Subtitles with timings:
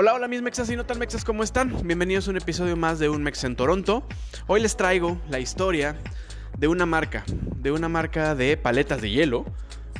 [0.00, 1.74] Hola, hola mis mexas y no tan mexas, ¿cómo están?
[1.82, 4.06] Bienvenidos a un episodio más de Un Mex en Toronto.
[4.46, 5.96] Hoy les traigo la historia
[6.56, 7.24] de una marca,
[7.56, 9.44] de una marca de paletas de hielo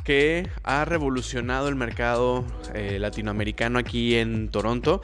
[0.05, 5.03] que ha revolucionado el mercado eh, latinoamericano aquí en Toronto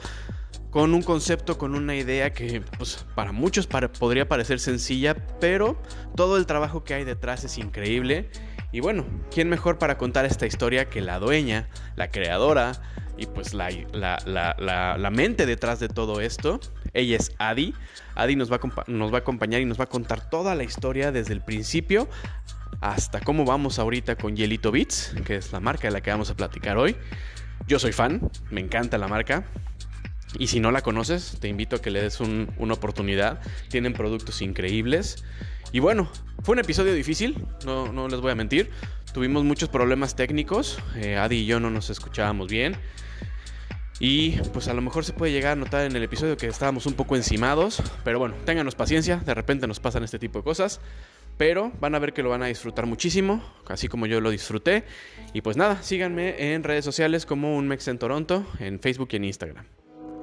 [0.69, 5.77] con un concepto, con una idea que pues, para muchos podría parecer sencilla, pero
[6.15, 8.29] todo el trabajo que hay detrás es increíble.
[8.75, 12.73] Y bueno, ¿quién mejor para contar esta historia que la dueña, la creadora
[13.15, 16.59] y pues la, la, mente detrás de todo esto?
[16.93, 17.73] Ella es Adi.
[18.15, 21.13] Adi nos va, nos va a acompañar y nos va a contar toda la historia
[21.13, 22.09] desde el principio
[22.81, 26.29] hasta cómo vamos ahorita con Yelito Beats, que es la marca de la que vamos
[26.29, 26.97] a platicar hoy.
[27.67, 29.45] Yo soy fan, me encanta la marca.
[30.37, 33.39] Y si no la conoces, te invito a que le des una oportunidad.
[33.69, 35.23] Tienen productos increíbles.
[35.71, 36.09] Y bueno,
[36.43, 38.69] fue un episodio difícil, no, no les voy a mentir.
[39.13, 40.79] Tuvimos muchos problemas técnicos.
[40.95, 42.77] Eh, Adi y yo no nos escuchábamos bien.
[43.99, 46.85] Y pues a lo mejor se puede llegar a notar en el episodio que estábamos
[46.85, 47.81] un poco encimados.
[48.03, 50.81] Pero bueno, ténganos paciencia, de repente nos pasan este tipo de cosas.
[51.37, 54.85] Pero van a ver que lo van a disfrutar muchísimo, así como yo lo disfruté.
[55.33, 59.15] Y pues nada, síganme en redes sociales como un Mex en Toronto, en Facebook y
[59.17, 59.65] en Instagram.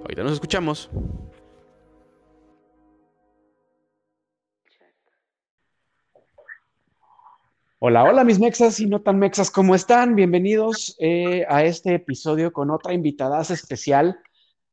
[0.03, 0.91] Ahorita nos escuchamos.
[7.79, 10.17] Hola, hola mis mexas y no tan mexas, ¿cómo están?
[10.17, 14.19] Bienvenidos eh, a este episodio con otra invitada especial.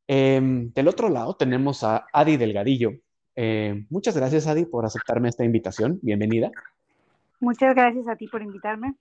[0.08, 2.92] Em, del otro lado tenemos a Adi Delgadillo.
[3.36, 6.00] Eh, muchas gracias, Adi, por aceptarme esta invitación.
[6.02, 6.50] Bienvenida.
[7.38, 8.94] Muchas gracias a ti por invitarme.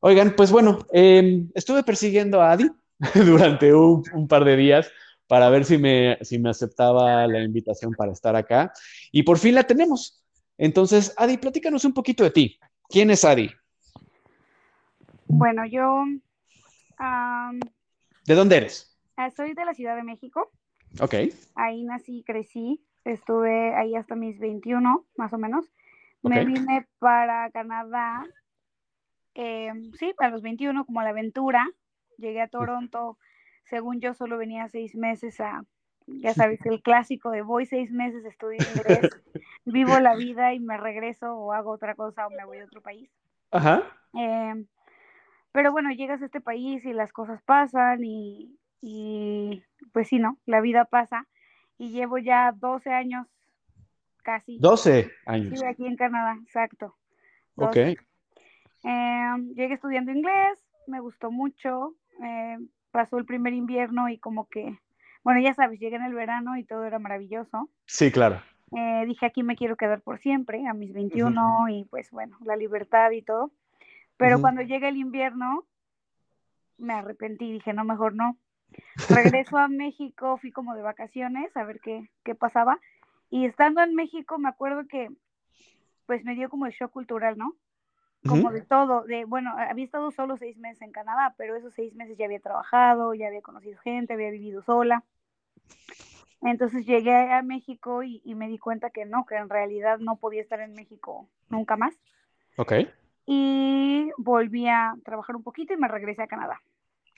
[0.00, 2.70] Oigan, pues bueno, em, estuve persiguiendo a Adi
[3.14, 4.90] durante un par de días
[5.30, 8.72] para ver si me, si me aceptaba la invitación para estar acá.
[9.12, 10.24] Y por fin la tenemos.
[10.58, 12.58] Entonces, Adi, platícanos un poquito de ti.
[12.88, 13.48] ¿Quién es Adi?
[15.28, 16.02] Bueno, yo...
[18.26, 18.98] ¿De dónde eres?
[19.16, 20.50] Ah, soy de la Ciudad de México.
[21.00, 21.14] Ok.
[21.54, 22.84] Ahí nací, crecí.
[23.04, 25.64] Estuve ahí hasta mis 21, más o menos.
[26.22, 28.26] Me vine para Canadá,
[29.34, 31.70] em, sí, a los 21, como a la aventura.
[32.18, 33.16] Llegué a Toronto
[33.70, 35.64] según yo solo venía seis meses a,
[36.06, 39.08] ya sabes, el clásico de voy seis meses, estudio inglés,
[39.64, 42.82] vivo la vida y me regreso o hago otra cosa o me voy a otro
[42.82, 43.08] país.
[43.52, 43.84] Ajá.
[44.12, 44.66] Em,
[45.52, 50.36] pero bueno, llegas a este país y las cosas pasan y, y pues sí, ¿no?
[50.46, 51.28] La vida pasa
[51.78, 53.28] y llevo ya 12 años
[54.22, 54.58] casi.
[54.58, 55.58] 12 años.
[55.58, 56.96] Sí, aquí en Canadá, exacto.
[57.54, 57.76] Ok.
[58.82, 61.94] Em, llegué estudiando inglés, me gustó mucho,
[62.24, 62.58] eh,
[62.90, 64.78] pasó el primer invierno y como que,
[65.22, 67.68] bueno, ya sabes, llegué en el verano y todo era maravilloso.
[67.86, 68.40] Sí, claro.
[68.76, 72.56] Eh, dije, aquí me quiero quedar por siempre, a mis 21 y pues bueno, la
[72.56, 73.50] libertad y todo.
[74.16, 75.64] Pero cuando llega el invierno,
[76.76, 78.36] me arrepentí, dije, no, mejor no.
[79.08, 82.78] Regreso a México, fui como de vacaciones a ver qué, qué pasaba.
[83.30, 85.08] Y estando en México, me acuerdo que
[86.06, 87.54] pues me dio como el shock cultural, ¿no?
[88.26, 91.94] Como de todo, de, bueno, había estado solo seis meses en Canadá, pero esos seis
[91.94, 95.04] meses ya había trabajado, ya había conocido gente, había vivido sola.
[96.42, 100.40] Entonces llegué a México y, me di cuenta que no, que en realidad no podía
[100.40, 101.94] estar en México nunca más.
[102.56, 102.72] Ok.
[103.26, 106.60] Y volví a trabajar un poquito y me regresé a Canadá.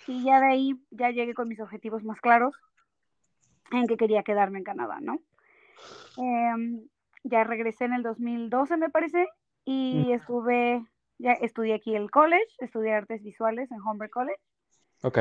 [0.06, 2.54] Y ya de ahí ya llegué con mis objetivos más claros
[3.70, 5.20] en que quería quedarme en Canadá, ¿no?
[6.16, 6.82] Em,
[7.24, 9.28] ya regresé en el 2012, me parece,
[9.64, 10.84] y estuve
[11.22, 14.40] ya estudié aquí el college, estudié artes visuales en Humber College.
[15.02, 15.18] Ok.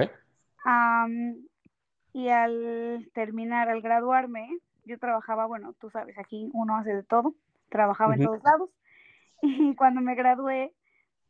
[2.13, 4.49] y al terminar, al graduarme,
[4.85, 7.35] yo trabajaba, bueno, tú sabes, aquí uno hace de todo,
[7.69, 8.69] trabajaba en todos lados.
[9.43, 10.71] Y cuando me gradué,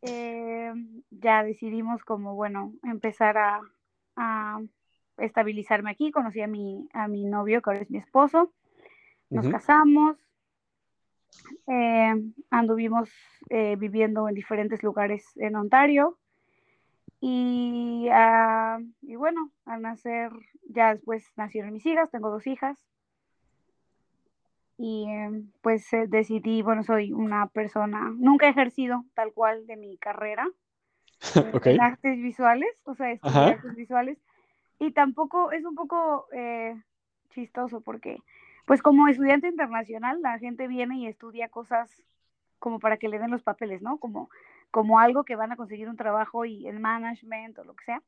[0.02, 0.74] eh,
[1.12, 3.62] ya decidimos como, bueno, empezar a,
[4.18, 4.60] a,
[5.18, 6.12] estabilizarme aquí.
[6.12, 8.52] Conocí a mi, a mi novio, que ahora es mi esposo.
[9.30, 10.18] Nos casamos,
[11.68, 12.14] eh,
[12.50, 13.10] anduvimos
[13.50, 16.18] eh, viviendo en diferentes lugares en Ontario.
[17.20, 20.32] Y, ah, y bueno, al nacer,
[20.70, 22.78] ya después nacieron mis hijas, tengo dos hijas.
[24.78, 29.78] Y em, pues eh, decidí, bueno, soy una persona, nunca he ejercido tal cual de
[29.78, 30.50] mi carrera
[31.66, 34.18] en artes visuales, o sea, artes visuales.
[34.80, 36.26] Y tampoco es un poco
[37.30, 38.18] chistoso porque
[38.66, 41.90] pues como estudiante internacional, la gente viene y estudia cosas
[42.60, 43.98] como para que le den los papeles, ¿no?
[43.98, 44.30] Como,
[44.70, 48.02] como algo que van a conseguir un trabajo y el management o lo que sea.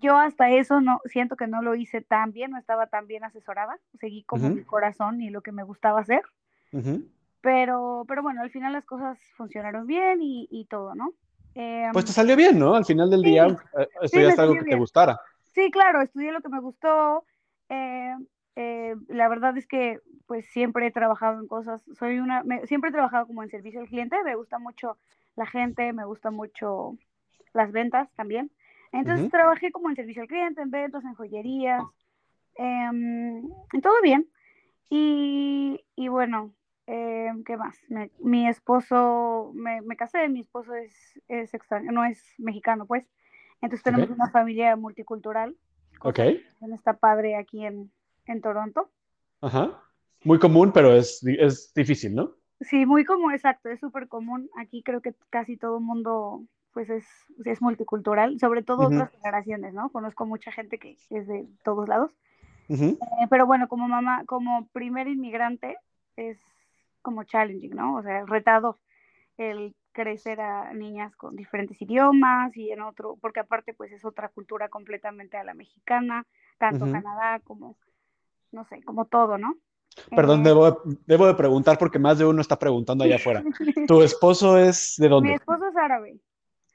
[0.00, 3.24] Yo hasta eso no siento que no lo hice tan bien, no estaba tan bien
[3.24, 6.22] asesorada, seguí como mi corazón y lo que me gustaba hacer.
[7.40, 11.12] Pero, pero bueno, al final las cosas funcionaron bien y, todo, ¿no?
[11.92, 12.74] pues te salió bien, ¿no?
[12.74, 13.46] Al final del día
[13.76, 15.20] eh, estudiaste algo que te gustara.
[15.52, 17.24] Sí, claro, estudié lo que me gustó.
[17.68, 18.14] Eh,
[18.56, 22.92] eh, la verdad es que pues siempre he trabajado en cosas, soy una, siempre he
[22.92, 24.96] trabajado como en servicio al cliente, me gusta mucho
[25.36, 26.96] la gente, me gusta mucho
[27.52, 28.50] las ventas también.
[28.92, 31.82] Entonces trabajé como en servicio al cliente, en ventas, en joyerías,
[32.56, 33.52] en
[33.82, 34.28] todo bien.
[34.88, 36.52] Y, y bueno,
[36.86, 37.80] em, ¿qué más?
[38.18, 43.08] mi esposo, me, me, casé, mi esposo es, es extraño, no es mexicano, pues.
[43.62, 45.56] Entonces tenemos una familia multicultural.
[46.00, 46.18] Ok.
[46.72, 47.92] Está padre aquí en,
[48.30, 48.90] en Toronto.
[49.40, 49.82] Ajá.
[50.24, 52.34] Muy común, pero es, es difícil, ¿no?
[52.60, 54.50] Sí, muy común, exacto, es súper común.
[54.58, 56.42] Aquí creo que casi todo el mundo
[56.72, 57.04] pues es,
[57.44, 59.90] es multicultural, sobre todo otras generaciones, ¿no?
[59.90, 62.12] Conozco mucha gente que es de todos lados.
[62.68, 62.96] Eh,
[63.28, 65.76] pero bueno, como mamá, como primer inmigrante,
[66.14, 66.38] es
[67.02, 67.96] como challenging, ¿no?
[67.96, 68.78] O sea, retado
[69.36, 74.28] el crecer a niñas con diferentes idiomas y en otro, porque aparte pues es otra
[74.28, 76.26] cultura completamente a la mexicana,
[76.58, 77.76] tanto Canadá como,
[78.52, 79.54] no sé, como todo, ¿no?
[80.14, 83.42] Perdón, eh, debo, debo de preguntar porque más de uno está preguntando allá afuera.
[83.88, 85.30] ¿Tu esposo es de dónde?
[85.30, 86.20] Mi esposo es árabe.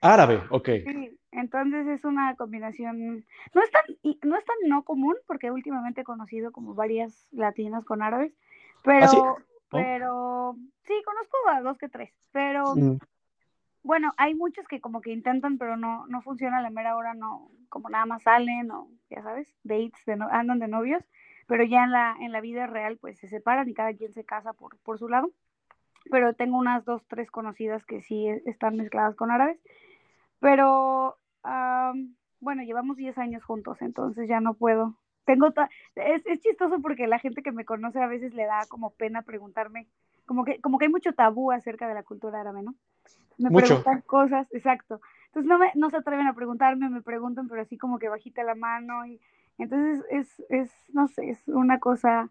[0.01, 0.69] Árabe, ok.
[0.85, 3.83] Sí, entonces es una combinación, no es tan
[4.23, 8.33] no, es tan no común, porque últimamente he conocido como varias latinas con árabes,
[8.83, 9.35] pero, ¿Ah,
[9.71, 12.99] pero sí, conozco a dos que tres, pero mm.
[13.83, 17.13] bueno, hay muchos que como que intentan, pero no, no funciona a la mera hora,
[17.13, 21.03] no, como nada más salen o, ya sabes, dates, de andan de novios,
[21.47, 24.23] pero ya en la, en la vida real pues se separan y cada quien se
[24.23, 25.31] casa por, por su lado,
[26.09, 29.59] pero tengo unas dos, tres conocidas que sí están mezcladas con árabes,
[30.39, 31.17] pero
[32.39, 34.95] bueno, llevamos 10 años juntos, entonces ya no puedo.
[35.25, 35.47] Tengo
[35.95, 39.23] es, es chistoso porque la gente que me conoce a veces le da como pena
[39.23, 39.87] preguntarme,
[40.25, 42.75] como que, como que hay mucho tabú acerca de la cultura árabe, ¿no?
[43.37, 45.01] Me preguntan cosas, exacto.
[45.27, 48.43] Entonces no, me, no se atreven a preguntarme, me preguntan, pero así como que bajita
[48.43, 49.05] la mano.
[49.05, 49.19] Y
[49.57, 52.29] entonces es, es no sé, es una cosa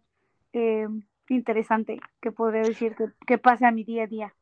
[0.52, 0.86] eh,
[1.28, 4.34] interesante que podría decir que, que pase a mi día a día.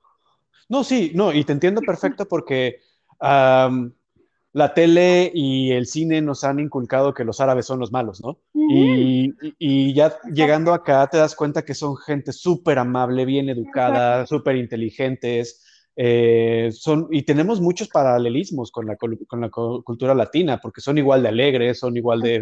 [0.68, 2.80] No, sí, no, y te entiendo perfecto porque
[3.20, 8.38] la tele y el cine nos han inculcado que los árabes son los malos, ¿no?
[8.54, 14.56] y, ya llegando acá te das cuenta que son gente súper amable, bien educada, súper
[14.56, 15.66] inteligentes.
[15.94, 21.22] Eh, son, y tenemos muchos paralelismos con la, con la cultura latina, porque son igual
[21.22, 22.40] de alegres, son igual de,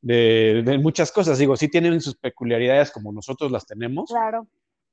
[0.00, 1.38] de, de, muchas cosas.
[1.38, 4.10] Digo, sí tienen sus peculiaridades como nosotros las tenemos.
[4.10, 4.46] Claro.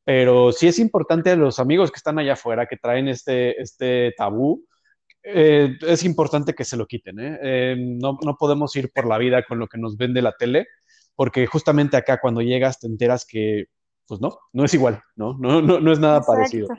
[0.04, 4.14] Pero sí es importante a los amigos que están allá afuera, que traen este, este
[4.16, 4.66] tabú,
[5.30, 7.20] eh, es importante que se lo quiten.
[7.20, 7.40] ¿eh?
[7.42, 10.68] Eh, no, no, podemos ir por la vida con lo que nos vende la tele,
[11.16, 13.66] porque justamente acá cuando llegas te enteras que,
[14.08, 15.38] pues no, no es igual, ¿no?
[15.38, 16.70] No, no, no es nada parecido.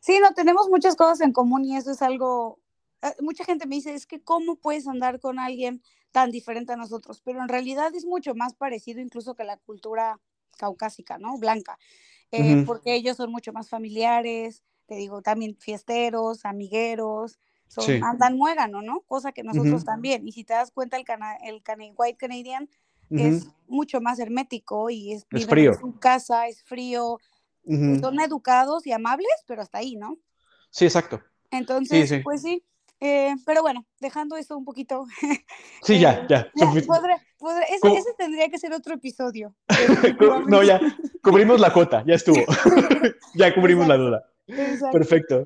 [0.00, 2.60] Sí, no, tenemos muchas cosas en común y eso es algo,
[3.20, 7.20] mucha gente me dice, es que cómo puedes andar con alguien tan diferente a nosotros,
[7.24, 10.20] pero en realidad es mucho más parecido incluso que la cultura
[10.56, 11.38] caucásica, ¿no?
[11.38, 11.78] Blanca,
[12.66, 17.38] porque ellos son mucho más familiares, te digo, también fiesteros, amigueros,
[18.02, 19.00] andan muégano, ¿no?
[19.02, 20.26] Cosa que nosotros también.
[20.26, 21.62] Y si te das cuenta, el, cana el
[21.96, 22.68] White Canadian
[23.10, 25.72] es mucho más hermético y es, es frío.
[25.72, 27.18] en su casa, es frío.
[27.68, 30.18] Son educados y amables, pero hasta ahí, ¿no?
[30.70, 31.20] Sí, exacto.
[31.50, 32.64] Entonces, pues sí.
[33.00, 35.06] Eh, pero bueno, dejando esto un poquito.
[35.82, 36.50] Sí, ya, ya.
[36.56, 39.54] ese, tendría que ser otro episodio.
[40.48, 40.80] no, ya,
[41.22, 42.36] cubrimos la cuota, ya estuvo.
[43.34, 44.24] ya cubrimos la duda.
[44.92, 45.44] Perfecto.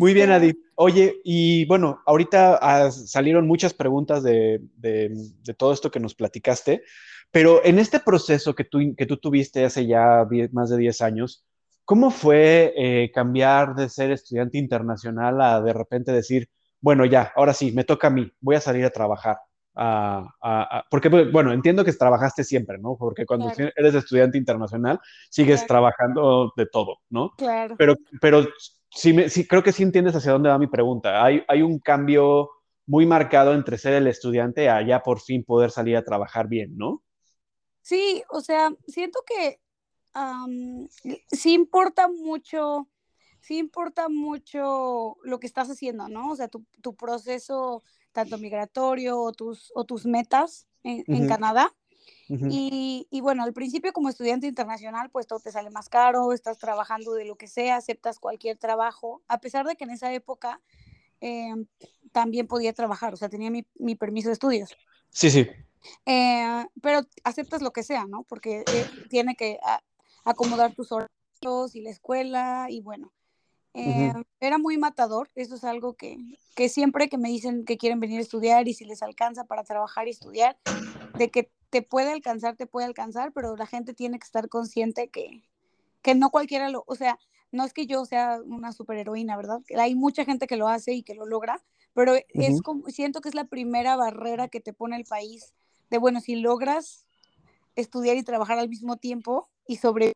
[0.00, 0.48] Muy bien, Adi.
[0.48, 4.60] Este Oye, y bueno, ahorita salieron muchas preguntas de,
[5.56, 6.82] todo esto que nos platicaste,
[7.30, 11.44] pero en este proceso que tú, que tú tuviste hace ya más de 10 años,
[11.88, 16.46] ¿cómo fue eh, cambiar de ser estudiante internacional a de repente decir,
[16.82, 19.38] bueno, ya, ahora sí, me toca a mí, voy a salir a trabajar?
[20.90, 22.96] porque, pues, bueno, entiendo que trabajaste siempre, ¿no?
[22.98, 24.98] Porque cuando eres estudiante internacional,
[25.30, 27.30] sigues trabajando de todo, ¿no?
[27.38, 27.76] Claro.
[27.78, 28.44] Pero, pero
[28.90, 31.24] sí, sí, creo que sí entiendes hacia dónde va mi pregunta.
[31.24, 32.50] Hay, hay un cambio
[32.86, 36.76] muy marcado entre ser el estudiante a ya por fin poder salir a trabajar bien,
[36.76, 37.04] ¿no?
[37.80, 39.60] Sí, o sea, siento que
[41.30, 42.88] sí importa mucho,
[43.40, 46.30] sí importa mucho lo que estás haciendo, ¿no?
[46.30, 47.82] O sea, tu, tu proceso
[48.12, 51.74] tanto migratorio o tus, o tus metas en, Canadá.
[52.28, 56.58] y, y, bueno, al principio como estudiante internacional, pues todo te sale más caro, estás
[56.58, 60.60] trabajando de lo que sea, aceptas cualquier trabajo, a pesar de que en esa época
[61.20, 61.54] eh,
[62.12, 64.76] también podía trabajar, o sea, tenía mi, mi permiso de estudios.
[65.10, 65.46] Sí, sí.
[66.06, 68.24] Eh, pero aceptas lo que sea, ¿no?
[68.24, 69.58] Porque eh, tiene que
[70.30, 73.12] acomodar tus horarios y la escuela y bueno.
[73.74, 76.18] Eh, era muy matador, eso es algo que,
[76.56, 79.62] que siempre que me dicen que quieren venir a estudiar y si les alcanza para
[79.62, 80.58] trabajar y estudiar,
[81.16, 85.08] de que te puede alcanzar, te puede alcanzar, pero la gente tiene que estar consciente
[85.10, 85.44] que,
[86.02, 87.18] que no cualquiera lo, o sea,
[87.52, 89.60] no es que yo sea una superheroína, ¿verdad?
[89.78, 91.62] Hay mucha gente que lo hace y que lo logra,
[91.94, 95.54] pero es como, siento que es la primera barrera que te pone el país
[95.90, 97.07] de, bueno, si logras
[97.80, 100.12] estudiar y trabajar al mismo tiempo y sobre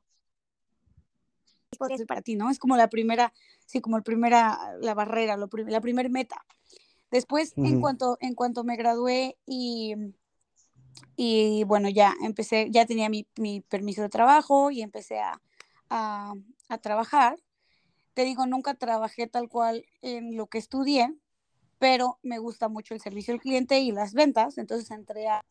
[2.06, 2.50] para ti, ¿no?
[2.50, 3.32] Es como la primera,
[3.66, 6.44] sí, como el primera, la barrera, lo la primera meta.
[7.10, 9.94] Después, en, cuanto, en cuanto me gradué y,
[11.16, 15.40] y bueno, ya empecé, ya tenía mi, mi permiso de trabajo y empecé a,
[15.90, 16.34] a,
[16.68, 17.38] a trabajar.
[18.14, 21.14] Te digo, nunca trabajé tal cual en lo que estudié,
[21.78, 25.44] pero me gusta mucho el servicio al cliente y las ventas, entonces entré a...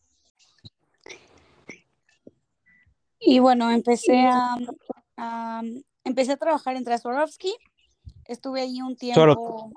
[3.21, 5.61] Y bueno, empecé a,
[6.03, 7.55] empecé a trabajar en Swarovski,
[8.25, 9.71] estuve ahí un tiempo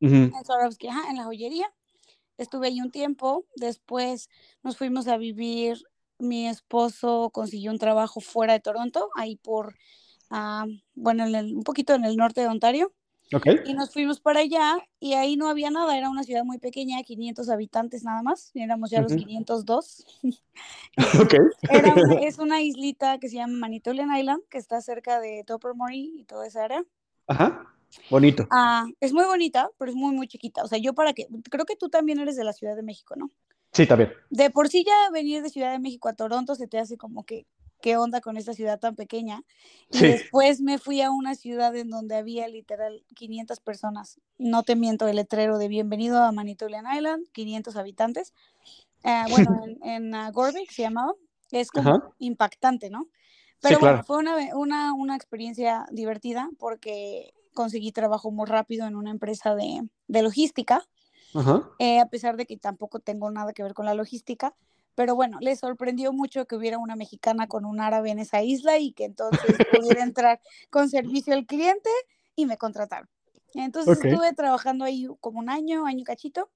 [0.00, 1.72] en Swarovski, en la joyería,
[2.36, 4.28] estuve ahí un tiempo, después
[4.62, 5.82] nos fuimos a vivir,
[6.18, 9.74] mi esposo consiguió un trabajo fuera de Toronto, ahí por,
[10.30, 12.92] ah, bueno, un poquito en el norte de Ontario.
[13.64, 17.02] Y nos fuimos para allá y ahí no había nada, era una ciudad muy pequeña,
[17.02, 20.04] 500 habitantes nada más, éramos ya los 502.
[21.20, 21.40] okay.
[22.22, 26.46] es una islita que se llama Manitoulin Island, que está cerca de Topermory y toda
[26.46, 26.84] esa área.
[27.26, 27.66] Ajá,
[28.10, 28.46] bonito.
[28.52, 30.62] Ah, es muy bonita, pero es muy, muy chiquita.
[30.62, 33.16] O sea, yo para que, creo que tú también eres de la Ciudad de México,
[33.16, 33.30] ¿no?
[33.72, 34.12] Sí, también.
[34.30, 37.24] De por sí ya venir de Ciudad de México a Toronto se te hace como
[37.24, 37.46] que
[37.80, 39.42] qué onda con esta ciudad tan pequeña.
[39.90, 44.20] Y después me fui a una ciudad en donde había literal 500 personas.
[44.38, 48.32] No te miento, el letrero de bienvenido a Manitoulin Island, 500 habitantes.
[49.04, 50.32] Eh, bueno, en, en
[50.70, 51.14] se llamaba.
[51.50, 53.06] Es como impactante, ¿no?
[53.60, 59.10] Pero bueno, fue una, una, una, experiencia divertida porque conseguí trabajo muy rápido en una
[59.10, 60.82] empresa de, de logística.
[61.78, 64.54] Eh, a pesar de que tampoco tengo nada que ver con la logística,
[64.96, 68.78] pero bueno, le sorprendió mucho que hubiera una mexicana con un árabe en esa isla
[68.78, 71.90] y que entonces pudiera entrar con servicio al cliente
[72.34, 73.08] y me contrataron.
[73.54, 76.50] Entonces estuve trabajando ahí como un año, año cachito.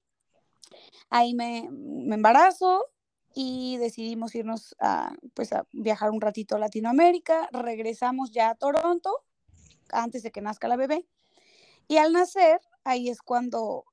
[1.09, 2.87] Ahí me, me embarazo
[3.33, 7.47] y decidimos irnos a, pues a viajar un ratito a Latinoamérica.
[7.51, 9.23] Regresamos ya a Toronto
[9.91, 11.05] antes de que nazca la bebé.
[11.87, 13.85] Y al nacer, ahí es cuando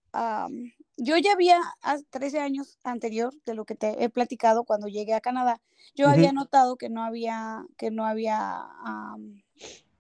[0.98, 1.60] yo ya había,
[2.10, 5.60] 13 años anterior de lo que te he platicado cuando llegué a Canadá,
[5.94, 8.66] yo había notado que no había, que no había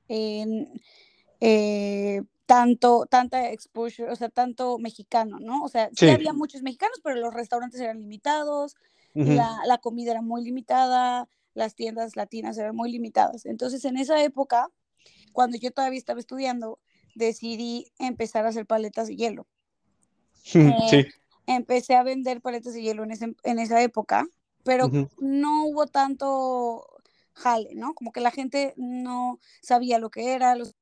[0.08, 5.62] eh, tanto, tanta exposure, o sea, tanto mexicano, ¿no?
[5.62, 8.76] O sea, sí, había muchos mexicanos, pero los restaurantes eran limitados,
[9.14, 13.46] la, la comida era muy limitada, las tiendas latinas eran muy limitadas.
[13.46, 14.70] Entonces, en esa época,
[15.32, 16.78] cuando yo todavía estaba estudiando,
[17.14, 19.46] decidí empezar a hacer paletas de hielo.
[20.54, 21.08] Eh,
[21.46, 24.26] empecé a vender paletas de hielo en, en esa época,
[24.64, 26.86] pero no hubo tanto
[27.32, 27.94] jale, ¿no?
[27.94, 30.74] Como que la gente no sabía lo que era, los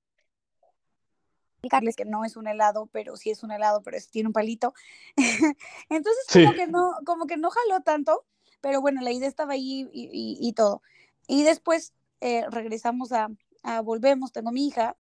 [1.97, 4.75] que no es un helado, pero sí es un helado, pero tiene un palito.
[5.89, 8.25] Entonces, como que no, como que no jaló tanto,
[8.61, 10.83] pero bueno, la idea estaba ahí y, todo.
[11.27, 13.29] Y después eh, regresamos a,
[13.63, 14.97] a, volvemos, tengo mi hija.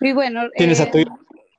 [0.00, 1.06] Y bueno, ¿Tienes a tu eh,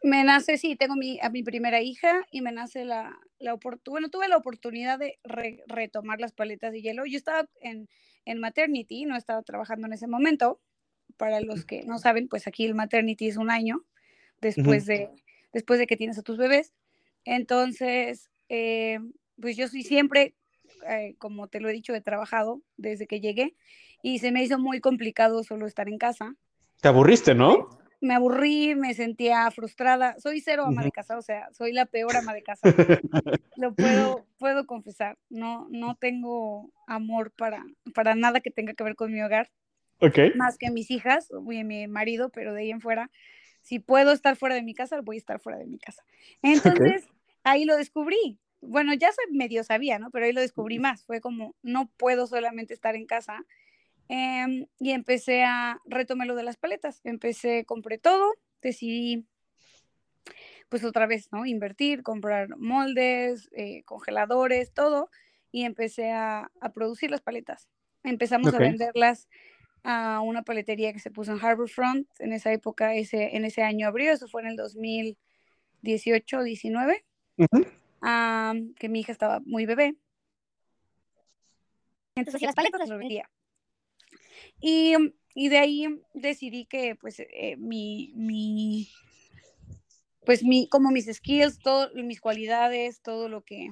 [0.02, 3.92] me nace, sí, tengo mi, a mi primera hija y me nace la, la oportunidad,
[3.92, 5.20] bueno, tuve la oportunidad de
[5.68, 7.06] retomar las paletas de hielo.
[7.06, 7.90] Yo estaba en,
[8.26, 10.62] en maternity, no estaba trabajando en ese momento.
[11.18, 13.84] Para los que no saben, pues aquí el maternity es un año
[14.40, 15.10] después, de,
[15.52, 16.74] después de que tienes a tus bebés.
[17.26, 19.00] Entonces, eh,
[19.42, 20.36] pues yo soy siempre,
[20.88, 23.56] eh, como te lo he dicho, he trabajado desde que llegué
[24.02, 26.36] y se me hizo muy complicado solo estar en casa.
[26.80, 27.70] Te aburriste, ¿no?
[28.02, 30.16] Me aburrí, me sentía frustrada.
[30.20, 32.62] Soy cero ama de casa, o sea, soy la peor ama de casa.
[33.58, 35.18] Lo puedo, puedo confesar.
[35.30, 39.50] No, no tengo amor para, para nada que tenga que ver con mi hogar.
[40.00, 40.34] Okay.
[40.36, 43.12] Más que mis hijas o mi marido, pero de ahí en fuera,
[43.62, 46.04] si puedo estar fuera de mi casa, voy a estar fuera de mi casa.
[46.42, 47.08] Entonces,
[47.44, 48.40] ahí lo descubrí.
[48.62, 50.10] Bueno, ya medio sabía, ¿no?
[50.12, 51.04] Pero ahí lo descubrí más.
[51.06, 53.46] Fue como, no puedo solamente estar en casa
[54.10, 57.00] Em, y empecé a retomar lo de las paletas.
[57.04, 59.28] Empecé, compré todo, decidí,
[60.68, 61.46] pues otra vez, ¿no?
[61.46, 65.12] Invertir, comprar moldes, eh, congeladores, todo,
[65.52, 67.70] y empecé a, a, producir las paletas.
[68.04, 69.30] Empezamos a venderlas
[69.84, 72.08] a una paletería que se puso en Harborfront.
[72.18, 77.06] En esa época, ese, en ese año abrió, eso fue en el 2018, 19,
[78.80, 79.96] que mi hija estaba muy bebé.
[82.16, 83.30] Entonces, las paletas las vendía.
[84.60, 84.96] Y,
[85.36, 88.90] y de ahí decidí que pues eh, mi, mi,
[90.26, 93.72] pues mi, como mis skills, todo, mis cualidades, todo lo que,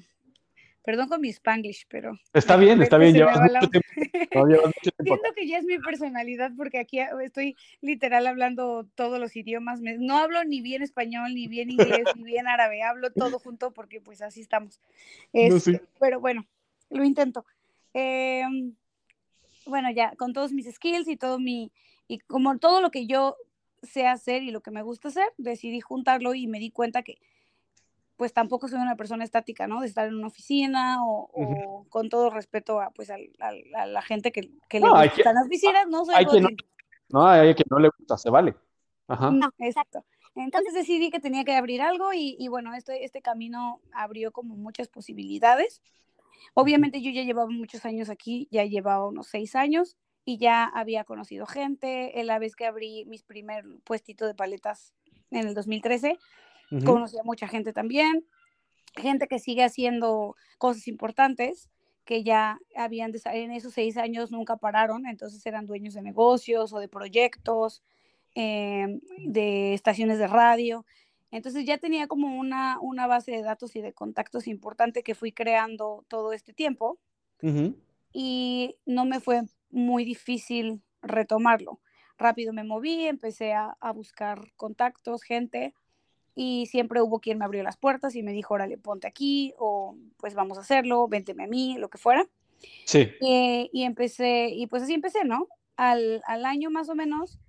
[0.87, 2.17] Perdón con mi spanglish, pero...
[2.33, 3.13] Está bien, está bien.
[3.13, 4.47] Llevas mucho tiempo.
[5.03, 9.81] Siento que ya es mi personalidad porque aquí estoy literal hablando todos los idiomas.
[9.81, 12.83] No hablo ni bien español, ni bien inglés, ni bien árabe.
[12.83, 14.79] Hablo todo junto porque pues así estamos.
[15.33, 16.47] Este, pero bueno,
[16.89, 17.45] lo intento.
[17.93, 18.73] Em,
[19.67, 21.71] bueno, ya con todos mis skills y todo mi...
[22.07, 23.35] Y como todo lo que yo
[23.83, 27.19] sé hacer y lo que me gusta hacer, decidí juntarlo y me di cuenta que
[28.17, 29.79] pues tampoco soy una persona estática, ¿no?
[29.79, 33.17] De estar en una oficina o, con todo respeto a, pues, a,
[33.85, 36.49] la gente que, que le gustan las oficinas, no soy hay quien no,
[37.09, 38.55] no, hay quien no le gusta, se vale.
[39.07, 39.29] Ajá.
[39.29, 40.03] No, exacto.
[40.35, 44.55] Entonces decidí que tenía que abrir algo y, y, bueno, este, este camino abrió como
[44.55, 45.81] muchas posibilidades.
[46.53, 51.03] Obviamente yo ya llevaba muchos años aquí, ya llevaba unos seis años y ya había
[51.03, 52.11] conocido gente.
[52.23, 54.93] La vez que abrí mis primer puestito de paletas
[55.31, 56.17] en el 2013,
[56.85, 58.25] Conocí a mucha gente también,
[58.95, 61.69] gente que sigue haciendo cosas importantes,
[62.03, 66.79] que ya habían, en esos seis años nunca pararon, entonces eran dueños de negocios o
[66.79, 67.83] de proyectos,
[68.35, 70.85] em, de estaciones de radio.
[71.31, 75.31] Entonces ya tenía como una, una base de datos y de contactos importante que fui
[75.31, 76.99] creando todo este tiempo
[78.13, 81.79] y no me fue muy difícil retomarlo.
[82.17, 85.75] Rápido me moví, empecé a, a buscar contactos, gente,
[86.33, 89.95] y siempre hubo quien me abrió las puertas y me dijo, órale, ponte aquí, o
[90.17, 92.27] pues vamos a hacerlo, vénteme a mí, lo que fuera.
[92.85, 93.09] Sí.
[93.21, 95.47] Eh, y empecé, y pues así empecé, ¿no?
[95.75, 97.39] Al, al, año más o menos,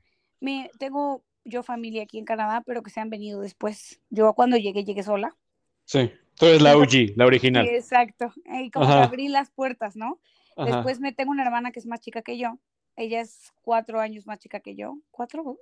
[0.41, 4.01] me, tengo yo familia aquí en Canadá, pero que se han venido después.
[4.11, 5.37] Yo cuando llegué, llegué sola.
[5.85, 7.67] Sí, tú eres la OG, la original.
[7.67, 10.21] exacto, y como que abrí las puertas, ¿no?
[10.57, 12.59] Después me tengo una hermana que es más chica que yo.
[12.97, 14.99] Ella es cuatro años más chica que yo.
[15.13, 15.59] ¿Cuatro?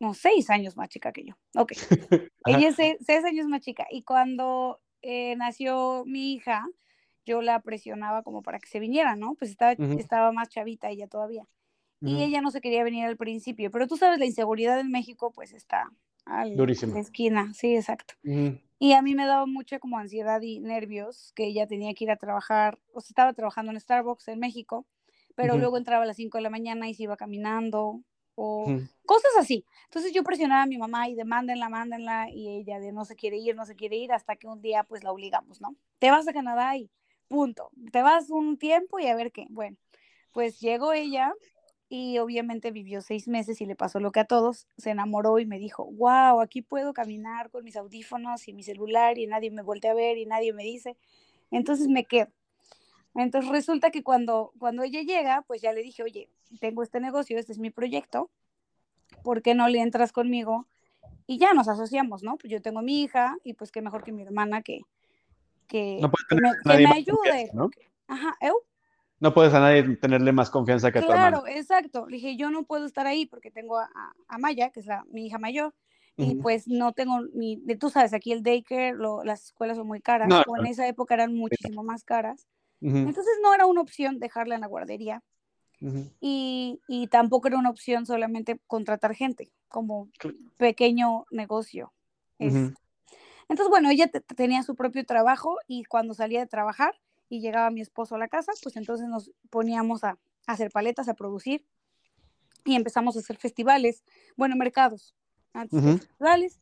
[0.00, 1.34] no, seis años más chica que yo.
[1.54, 1.72] Ok.
[2.46, 3.86] Ella es seis, años más chica.
[3.90, 6.66] Y cuando eh, nació mi hija,
[7.26, 9.34] yo la presionaba como para que se viniera, ¿no?
[9.34, 11.46] Pues estaba, estaba más chavita ella todavía.
[12.02, 13.70] Y ella no se quería venir al principio.
[13.70, 15.90] Pero tú sabes, la inseguridad en México, pues está
[16.24, 17.52] a la esquina.
[17.52, 18.14] Sí, exacto.
[18.22, 22.10] Y a mí me daba mucha como ansiedad y nervios que ella tenía que ir
[22.10, 22.78] a trabajar.
[22.94, 24.86] O sea, estaba trabajando en Starbucks en México,
[25.34, 28.02] pero luego entraba a las cinco de la mañana y se iba caminando
[28.34, 28.64] o
[29.04, 29.66] cosas así.
[29.84, 33.16] Entonces yo presionaba a mi mamá y de mándenla, mándenla, y ella de no se
[33.16, 35.76] quiere ir, no se quiere ir, hasta que un día pues la obligamos, ¿no?
[35.98, 36.90] Te vas a Canadá y
[37.28, 37.70] punto.
[37.92, 39.46] Te vas un tiempo y a ver qué.
[39.50, 39.76] Bueno,
[40.32, 41.34] pues llegó ella
[41.92, 45.44] y obviamente vivió seis meses y le pasó lo que a todos, se enamoró y
[45.44, 49.62] me dijo, wow, aquí puedo caminar con mis audífonos y mi celular y nadie me
[49.62, 50.96] voltea a ver y nadie me dice.
[51.50, 52.28] Entonces me quedo.
[53.16, 56.28] Entonces resulta que cuando, cuando ella llega, pues ya le dije, oye,
[56.60, 58.30] tengo este negocio, este es mi proyecto,
[59.24, 60.68] ¿por qué no le entras conmigo?
[61.26, 62.36] Y ya nos asociamos, ¿no?
[62.36, 64.82] Pues yo tengo mi hija y pues qué mejor que mi hermana que,
[65.66, 66.00] que,
[66.64, 67.50] me, ayude.
[67.52, 67.68] ¿no?
[68.06, 68.69] Ajá, ¿eu?
[69.20, 71.42] No puedes a nadie tenerle más confianza que a tu hermana.
[71.42, 72.06] Claro, exacto.
[72.06, 73.88] Le dije, yo no puedo estar ahí porque tengo a,
[74.28, 75.74] a Maya, que es la, mi hija mayor,
[76.16, 80.28] y pues no tengo ni, tú sabes, aquí el daycare, las escuelas son muy caras,
[80.46, 82.46] o en esa época eran muchísimo más caras.
[82.80, 85.22] Entonces no era una opción dejarla en la guardería.
[86.20, 90.08] y, y, tampoco era una opción solamente contratar gente como
[90.58, 91.92] pequeño negocio.
[92.38, 96.94] Entonces, bueno, ella tenía su propio trabajo y cuando salía de trabajar
[97.30, 101.14] y llegaba mi esposo a la casa, pues entonces nos poníamos a, hacer paletas, a
[101.14, 101.64] producir
[102.64, 104.04] y empezamos a hacer festivales,
[104.36, 105.14] bueno, mercados,
[105.54, 106.60] antes festivales,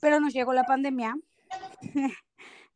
[0.00, 1.14] pero nos llegó la pandemia.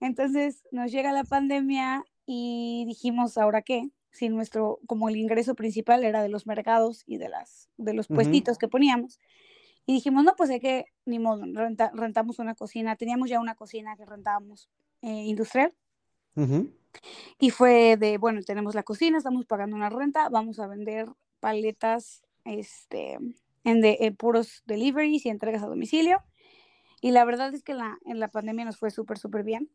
[0.00, 3.90] entonces nos llega la pandemia y dijimos, ¿ahora qué?
[4.12, 8.06] Si nuestro, como el ingreso principal era de los mercados y de, las, de los
[8.06, 9.18] puestitos que poníamos.
[9.86, 11.44] Y dijimos, no, pues hay que, ni modo,
[11.94, 12.96] rentamos una cocina.
[12.96, 14.68] Teníamos ya una cocina que rentábamos
[15.00, 15.72] eh, industrial.
[17.38, 21.08] Y fue de, bueno, tenemos la cocina, estamos pagando una renta, vamos a vender
[21.40, 23.18] paletas este,
[23.64, 26.22] en, de, en puros deliveries y entregas a domicilio.
[27.00, 29.70] Y la verdad es que la, en la pandemia nos fue súper, súper bien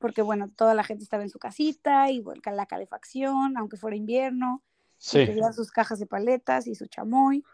[0.00, 3.96] porque bueno, toda la gente estaba en su casita y bueno, la calefacción, aunque fuera
[3.96, 4.62] invierno,
[4.96, 5.26] sí.
[5.26, 7.44] tenían sus cajas de paletas y su chamoy.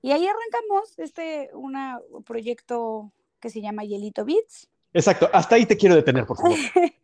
[0.00, 1.74] Y ahí arrancamos este un
[2.24, 4.68] proyecto que se llama Hielito Beats.
[4.92, 6.56] Exacto, hasta ahí te quiero detener, por favor.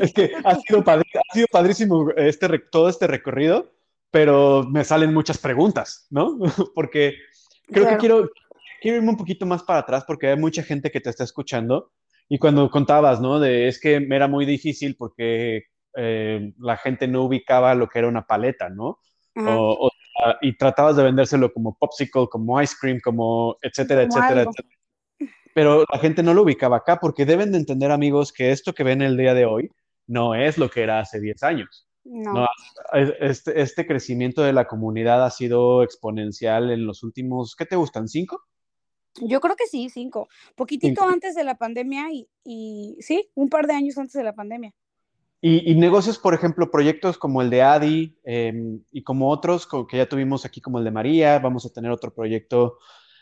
[0.00, 3.72] es que ha sido, ha sido padrísimo este, todo este recorrido,
[4.10, 6.38] pero me salen muchas preguntas, ¿no?
[6.74, 7.16] porque
[7.66, 8.30] creo que quiero,
[8.80, 11.92] quiero irme un poquito más para atrás porque hay mucha gente que te está escuchando
[12.28, 13.38] y cuando contabas, ¿no?
[13.38, 15.64] De es que era muy difícil porque
[15.96, 19.00] eh, la gente no ubicaba lo que era una paleta, ¿no?
[20.40, 24.75] y tratabas de vendérselo como popsicle, como ice cream, como etcétera, etcétera, etcétera.
[25.56, 28.84] Pero la gente no lo ubicaba acá porque deben de entender, amigos, que esto que
[28.84, 29.70] ven el día de hoy
[30.06, 31.88] no es lo que era hace 10 años.
[32.04, 32.46] No.
[32.92, 38.06] este, este, crecimiento de la comunidad ha sido exponencial en los últimos, ¿qué te gustan?
[38.06, 38.42] ¿Cinco?
[39.14, 40.28] Yo creo que sí, cinco.
[40.56, 44.34] Poquitito antes de la pandemia y, y, sí, un par de años antes de la
[44.34, 44.74] pandemia.
[45.40, 50.06] Y, negocios, por ejemplo, proyectos como el de Adi em, y como otros que ya
[50.06, 52.76] tuvimos aquí, como el de María, vamos a tener otro proyecto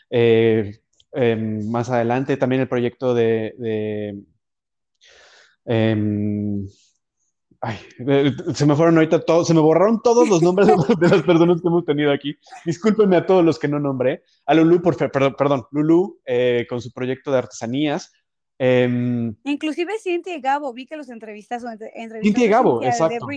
[0.09, 4.23] eh, em, más adelante, también el proyecto de...
[5.65, 6.67] Em,
[7.61, 7.77] ay,
[8.53, 11.67] se me fueron ahorita todos, se me borraron todos los nombres de las personas que
[11.67, 12.37] hemos tenido aquí.
[12.65, 14.23] Discúlpenme a todos los que no nombré.
[14.45, 18.11] A Lulu, por, perdón, perdón Lulu, eh, con su proyecto de artesanías.
[18.57, 21.65] Em, Inclusive Cintia y Gabo, vi que los entrevistas
[22.21, 23.27] Cintia y Gabo, exacto.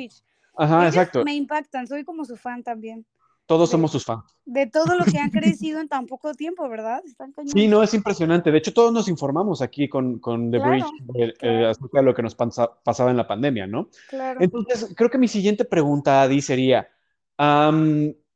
[0.57, 1.25] Ajá, exacto.
[1.25, 3.07] Me impactan, soy como su fan también.
[3.49, 4.25] Todos somos sus fans.
[4.45, 7.03] De todo lo que han crecido en tan poco tiempo, ¿verdad?
[7.47, 8.53] sí, no, es impresionante.
[8.53, 12.15] De hecho, todos nos informamos aquí con, con The Bridge eh, eh, acerca de lo
[12.15, 13.89] que nos pasaba en la pandemia, ¿no?
[14.09, 14.39] Claro.
[14.41, 16.89] Entonces, creo que mi siguiente pregunta, Adi, sería,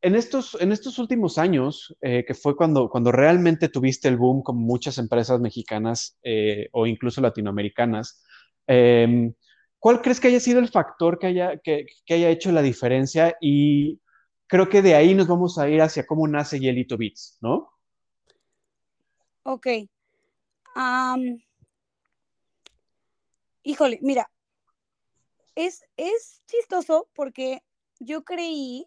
[0.03, 4.43] en estos, en estos últimos años, eh, que fue cuando, cuando realmente tuviste el boom
[4.43, 8.25] con muchas empresas mexicanas eh, o incluso latinoamericanas,
[8.67, 9.33] em,
[9.79, 13.37] ¿cuál crees que haya sido el factor que haya, que, haya hecho la diferencia?
[13.41, 14.01] Y
[14.53, 17.73] creo que de ahí nos vamos a ir hacia cómo nace Yelito Beats, ¿no?
[19.45, 19.67] Ok.
[23.63, 24.31] híjole, mira,
[25.55, 27.63] es, es chistoso porque
[27.99, 28.87] yo creí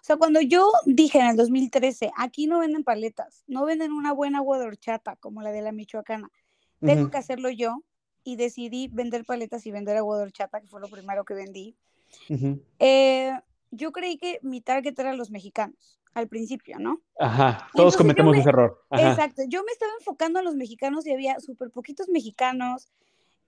[0.00, 4.12] o sea, cuando yo dije en el 2013, aquí no venden paletas, no venden una
[4.12, 6.28] buena agua de horchata como la de la michoacana,
[6.80, 7.84] tengo que hacerlo yo
[8.24, 11.76] y decidí vender paletas y vender agua de horchata, que fue lo primero que vendí.
[12.80, 13.32] Eh,
[13.72, 17.00] yo creí que mi target era los mexicanos al principio, ¿no?
[17.18, 18.84] Ajá, todos cometemos ese error.
[18.90, 22.88] Exacto, yo me estaba enfocando en los mexicanos y había súper poquitos mexicanos.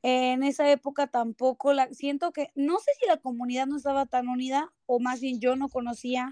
[0.03, 4.29] En esa época tampoco la siento que no sé si la comunidad no estaba tan
[4.29, 6.31] unida o más bien yo no conocía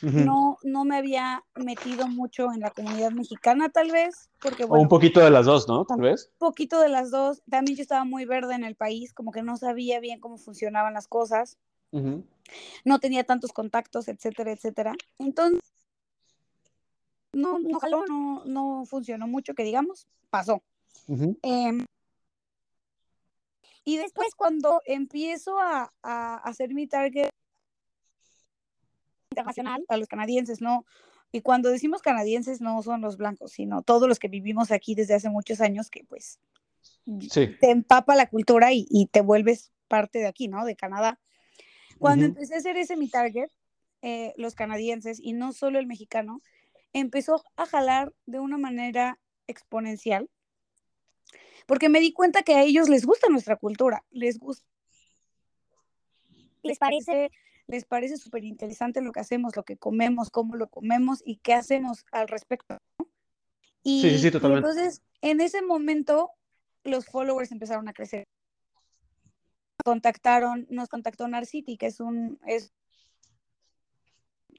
[0.00, 4.86] no no me había metido mucho en la comunidad mexicana tal vez porque o un
[4.86, 8.04] poquito de las dos no tal vez un poquito de las dos también yo estaba
[8.04, 11.58] muy verde en el país como que no sabía bien cómo funcionaban las cosas
[11.92, 15.60] no tenía tantos contactos etcétera etcétera entonces
[17.32, 20.62] no no no, funcionó mucho que digamos pasó
[23.88, 27.30] y después cuando empiezo a, hacer mi target
[29.30, 30.84] internacional a los canadienses, ¿no?
[31.32, 35.14] Y cuando decimos canadienses no son los blancos, sino todos los que vivimos aquí desde
[35.14, 36.38] hace muchos años que pues
[37.32, 40.66] te empapa la cultura y, te vuelves parte de aquí, ¿no?
[40.66, 41.18] De Canadá.
[41.98, 43.50] Cuando empecé a hacer ese mi target,
[44.02, 46.40] eh, los canadienses y no solo el mexicano,
[46.92, 50.28] empezó a jalar de una manera exponencial
[51.68, 54.66] porque me di cuenta que a ellos les gusta nuestra cultura, les gusta.
[56.62, 57.30] Les parece,
[57.66, 61.52] les parece súper interesante lo que hacemos, lo que comemos, cómo lo comemos y qué
[61.52, 62.78] hacemos al respecto.
[63.82, 64.66] Y, sí, sí, totalmente.
[64.66, 66.30] entonces, en ese momento,
[66.84, 68.26] los followers empezaron a crecer.
[69.84, 72.72] Contactaron, nos contactó Narcity, que es un es,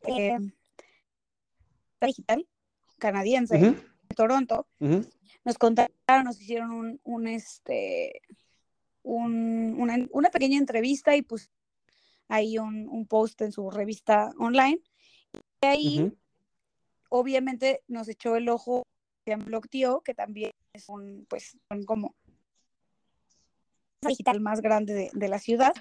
[0.08, 0.38] eh,
[2.01, 2.47] digital
[2.97, 8.21] canadiense de Toronto, nos contactaron, nos hicieron un, un este,
[9.03, 9.75] un,
[10.12, 11.49] una, pequeña entrevista y pues
[12.27, 14.82] ahí un, un, post en su revista online.
[15.62, 16.17] Y ahí,
[17.10, 18.84] obviamente, nos echó el ojo
[19.25, 22.15] en Blogtio, que también es un, pues, son como
[24.01, 25.73] digital más grande de, de la ciudad.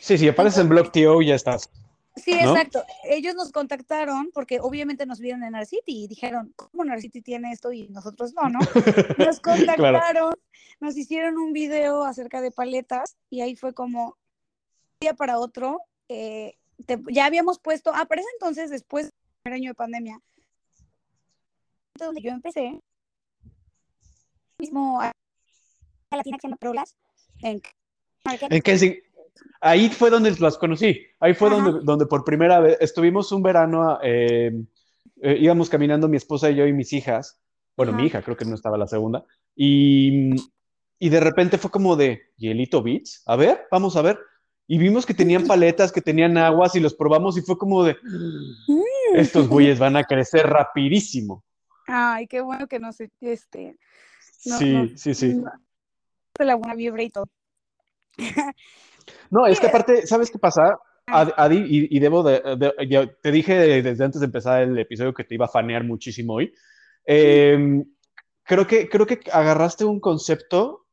[0.00, 1.70] Sí, sí, aparece en Blogtio y ya estás.
[2.16, 2.84] Sí, exacto.
[3.04, 7.72] Ellos nos contactaron porque obviamente nos vieron en Narcity y dijeron, ¿cómo Narcity tiene esto
[7.72, 8.58] y nosotros no, no?
[9.18, 10.34] Nos contactaron,
[10.80, 14.16] nos hicieron un video acerca de paletas y ahí fue como,
[15.00, 16.56] día para otro, eh,
[17.10, 20.20] ya habíamos puesto, ah, pero entonces, después del primer año de pandemia,
[21.94, 22.80] donde yo empecé,
[24.58, 25.12] mismo a
[26.10, 26.56] la tienda
[27.42, 27.60] en,
[28.24, 28.62] en
[29.60, 31.02] Ahí fue donde las conocí.
[31.18, 34.52] Ahí fue donde, donde por primera vez estuvimos un verano, eh,
[35.22, 37.38] eh, íbamos caminando mi esposa y yo y mis hijas.
[37.76, 39.24] Bueno, mi hija, creo que no estaba la segunda.
[39.54, 40.30] Y,
[40.98, 43.22] y de repente fue como de, ¿Hielito Beats?
[43.26, 44.18] A ver, vamos a ver.
[44.66, 47.94] Y vimos que tenían paletas, que tenían aguas y los probamos y fue como de,
[47.94, 49.16] mm.
[49.16, 51.44] estos güeyes van a crecer rapidísimo.
[51.86, 53.76] Ay, qué bueno que no se, este...
[54.38, 55.42] sí, sí, sí,
[56.44, 57.26] la buena vibra y todo.
[59.30, 60.78] No, es que aparte, ¿sabes qué pasa?
[61.06, 62.40] Adi, y, debo de,
[63.22, 66.52] te dije desde antes de empezar el episodio que te iba a fanear muchísimo hoy.
[67.04, 67.84] Em,
[68.44, 70.86] creo, que, creo que agarraste un concepto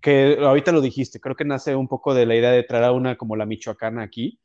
[0.00, 2.92] que ahorita lo dijiste, creo que nace un poco de la idea de traer a
[2.92, 4.38] una como la michoacana aquí,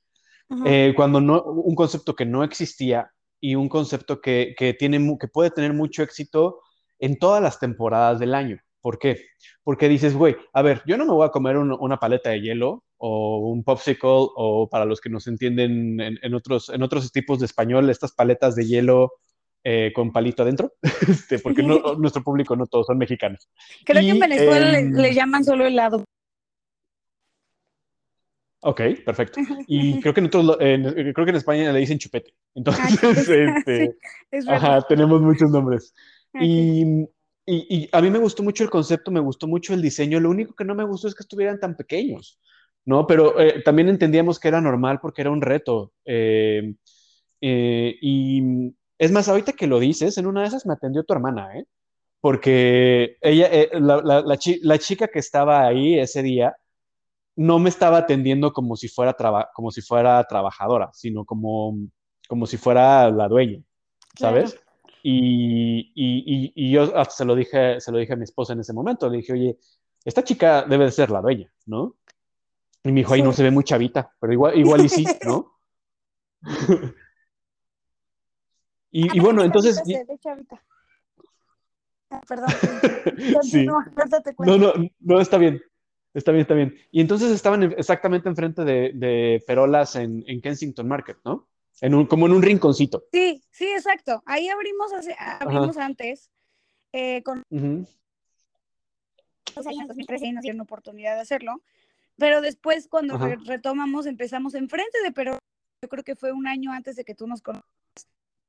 [0.66, 5.28] eh, cuando no, un concepto que no existía y un concepto que, que, tiene, que
[5.28, 6.62] puede tener mucho éxito
[6.98, 8.60] en todas las temporadas del año.
[8.82, 9.26] ¿Por qué?
[9.64, 12.84] Porque dices, güey, a ver, yo no me voy a comer una paleta de hielo
[12.98, 17.46] o un popsicle o para los que nos entienden en, otros, en otros tipos de
[17.46, 19.14] español, estas paletas de hielo
[19.64, 20.74] eh, con palito adentro,
[21.08, 21.64] este, porque
[21.98, 23.50] nuestro público no todos son mexicanos.
[23.86, 26.06] Creo que en Venezuela le, em, llaman solo helado.
[28.62, 29.40] Ok, perfecto.
[29.68, 32.34] Y creo que, en creo que en España le dicen chupete.
[32.56, 33.96] Entonces, este,
[34.90, 35.94] tenemos muchos nombres.
[36.34, 37.08] Y
[37.52, 40.20] y, a mí me gustó mucho el concepto, me gustó mucho el diseño.
[40.20, 42.40] Lo único que no me gustó es que estuvieran tan pequeños,
[42.86, 43.08] ¿no?
[43.08, 45.92] Pero eh, también entendíamos que era normal porque era un reto.
[46.06, 46.76] Eh,
[47.42, 51.14] eh, y es más, ahorita que lo dices, en una de esas me atendió tu
[51.14, 51.66] hermana, ¿eh?
[52.22, 56.56] Porque ella, la, chica que estaba ahí ese día,
[57.38, 59.16] no me estaba atendiendo como si fuera,
[59.54, 61.78] como si fuera trabajadora, sino como,
[62.28, 63.62] como si fuera la dueña,
[64.18, 64.60] ¿sabes?
[65.04, 68.74] Y, y, y, yo se lo, dije, se lo dije a mi esposa en ese
[68.74, 69.10] momento.
[69.10, 69.58] Le dije, oye,
[70.04, 71.96] esta chica debe de ser la dueña, ¿no?
[72.84, 75.60] Y me dijo, ahí no se ve muy chavita, pero igual, igual y sí, ¿no?
[78.92, 79.82] y, y, bueno, entonces...
[82.12, 82.50] Ah, perdón.
[83.44, 83.66] sí.
[83.66, 85.62] no, no, no, está bien.
[86.14, 86.76] Está bien, está bien.
[86.92, 91.49] Y entonces estaban exactamente enfrente de, de Perolas en, en Kensington Market, ¿no?
[91.82, 93.04] En un, como en un rinconcito.
[93.12, 94.22] Sí, sí, exacto.
[94.26, 94.92] Ahí abrimos,
[95.40, 96.30] abrimos antes.
[96.92, 97.86] Eh, con uh
[99.56, 101.62] en 2013 y nos dieron oportunidad de hacerlo.
[102.18, 105.38] Pero después, cuando retomamos, empezamos enfrente de Pero
[105.82, 107.70] Yo creo que fue un año antes de que tú nos conozcas.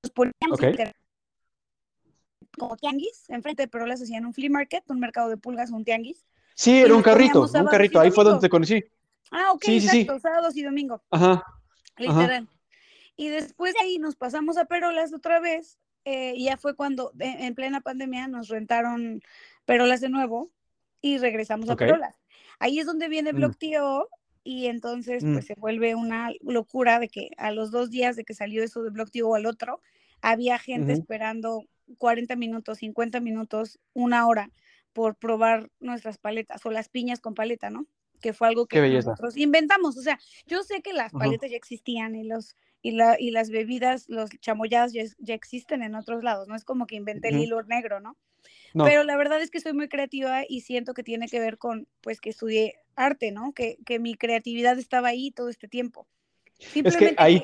[0.03, 0.61] Nos poníamos
[2.59, 3.29] como tianguis.
[3.29, 6.25] Enfrente de Perolas hacían un flea market, un mercado de pulgas, un tianguis.
[6.55, 8.01] Sí, era un carrito, un carrito.
[8.01, 8.85] Ahí fue donde te conocí.
[9.31, 11.01] Ah, ok, sí, exacto, sábados y domingo.
[11.11, 11.45] Ajá.
[11.97, 12.49] Literal.
[13.21, 15.79] Y después de ahí nos pasamos a Perolas otra vez.
[16.07, 19.21] Eh, y ya fue cuando en plena pandemia nos rentaron
[19.67, 20.51] Perolas de nuevo
[21.03, 22.19] y regresamos a Perolas.
[22.61, 23.37] Ahí es donde viene mm.
[23.37, 23.59] Block
[24.43, 25.47] y entonces pues mm.
[25.49, 28.89] se vuelve una locura de que a los dos días de que salió eso de
[28.89, 29.83] Block al otro,
[30.23, 31.67] había gente esperando
[31.99, 34.51] 40 minutos, 50 minutos, una hora
[34.95, 37.87] por probar nuestras paletas o las piñas con paleta, ¿no?
[38.23, 39.99] Que fue algo que nosotros inventamos.
[39.99, 43.51] O sea, yo sé que las paletas ya existían y los y, la, y las
[43.51, 47.39] bebidas, los chamoyadas ya, ya, existen en otros lados, no es como que inventé el
[47.39, 48.17] hilo negro, ¿no?
[48.73, 51.89] Pero la verdad es que soy muy creativa y siento que tiene que ver con,
[52.01, 53.53] pues, que estudié arte, ¿no?
[53.53, 56.07] Que, que mi creatividad estaba ahí todo este tiempo.
[56.75, 57.43] es que ahí,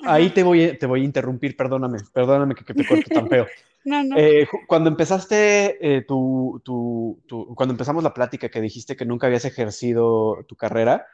[0.00, 3.46] ahí te, voy, te voy a interrumpir, perdóname, perdóname que, te corto tan feo.
[3.84, 4.16] no, no.
[4.18, 9.28] Eh, cuando empezaste eh, tu, tu, tu, cuando empezamos la plática que dijiste que nunca
[9.28, 11.06] habías ejercido tu carrera,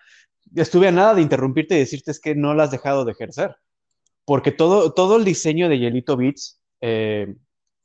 [0.55, 3.57] estuve a nada de interrumpirte y decirte es que no la has dejado de ejercer.
[4.25, 7.35] Porque todo, todo el diseño de Yelito Beats eh,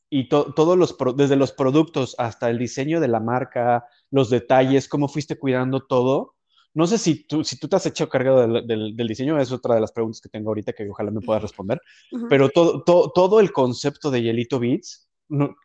[0.10, 5.08] y todos los, desde los productos hasta el diseño de la marca, los detalles, cómo
[5.08, 6.36] fuiste cuidando todo.
[6.74, 9.82] No sé si tú, si tú te has hecho cargo del, diseño, es otra de
[9.82, 11.82] las preguntas que tengo ahorita que ojalá me puedas responder,
[12.30, 15.10] pero todo, todo, el concepto de Yelito Beats,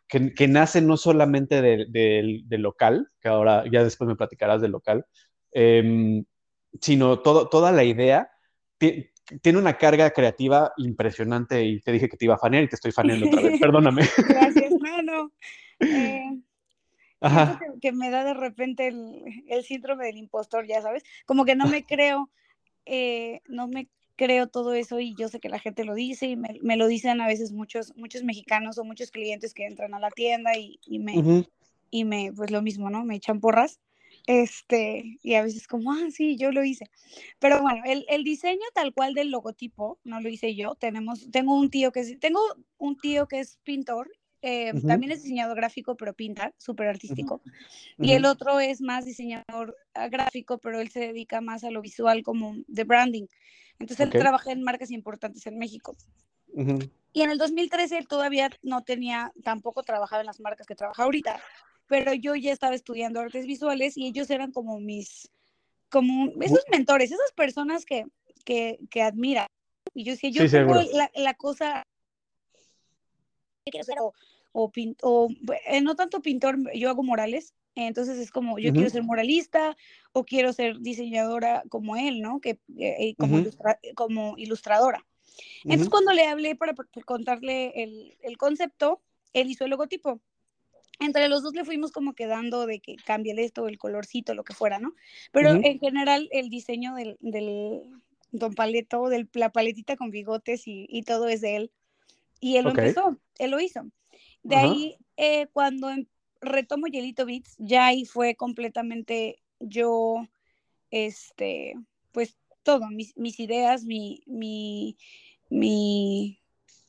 [0.07, 5.05] que, nace no solamente del local, que ahora ya después me platicarás del local,
[5.51, 6.23] eh,
[6.81, 8.29] sino todo, toda la idea
[9.41, 12.75] tiene una carga creativa impresionante y te dije que te iba a fanear y te
[12.75, 14.03] estoy faneando otra vez, perdóname.
[14.27, 14.71] Gracias,
[15.03, 15.31] no,
[15.79, 16.39] eh,
[17.21, 17.59] Ajá.
[17.81, 21.85] Que, me da de repente el, síndrome del impostor, ya sabes, como que no me
[21.85, 22.29] creo,
[22.85, 26.35] eh, no me creo todo eso y yo sé que la gente lo dice y
[26.35, 30.11] me, lo dicen a veces muchos, muchos mexicanos o muchos clientes que entran a la
[30.11, 31.45] tienda y, me,
[31.89, 33.05] y me, pues lo mismo, ¿no?
[33.05, 33.79] Me echan porras.
[34.25, 36.89] Este, y a veces como, ah, sí, yo lo hice.
[37.39, 40.75] Pero bueno, el, el, diseño tal cual del logotipo no lo hice yo.
[40.75, 42.39] Tenemos, tengo un tío que es, tengo
[42.77, 44.09] un tío que es pintor,
[44.45, 47.41] eh, también es diseñador gráfico, pero pinta, súper artístico.
[47.97, 51.81] Y el otro es más diseñador ah, gráfico, pero él se dedica más a lo
[51.81, 53.25] visual como de branding.
[53.79, 55.95] Entonces él trabaja en marcas importantes en México.
[57.13, 61.03] Y en el 2013 él todavía no tenía, tampoco trabajaba en las marcas que trabaja
[61.03, 61.39] ahorita,
[61.87, 65.29] pero yo ya estaba estudiando artes visuales y ellos eran como mis,
[65.89, 68.05] como esos mentores, esas personas que,
[68.45, 69.47] que, que admira.
[69.93, 71.83] Y yo decía, yo tengo la, la, cosa
[73.99, 74.13] o,
[74.51, 75.29] o, o
[75.67, 79.75] eh, no tanto pintor, yo hago morales, Entonces es como, yo quiero ser moralista
[80.11, 82.39] o quiero ser diseñadora como él, ¿no?
[82.39, 83.43] Que, eh, como,
[83.95, 85.05] como, ilustradora.
[85.63, 86.73] Entonces cuando le hablé para,
[87.05, 89.01] contarle el, el, concepto,
[89.33, 90.21] él hizo el logotipo.
[91.03, 94.53] Entre los dos le fuimos como quedando de que cambie esto, el colorcito, lo que
[94.53, 94.93] fuera, ¿no?
[95.31, 97.81] Pero en general el diseño del, del
[98.31, 101.71] Don Paleto, de la paletita con bigotes y, y, todo es de él.
[102.39, 103.85] Y él lo empezó, él lo hizo.
[104.41, 106.05] De ahí, eh, cuando em,
[106.41, 110.27] retomo Yelito Beats, ya ahí fue completamente yo,
[110.91, 111.75] este,
[112.11, 114.97] pues todo, mis, mis ideas, mi, mi,
[115.49, 116.39] mi,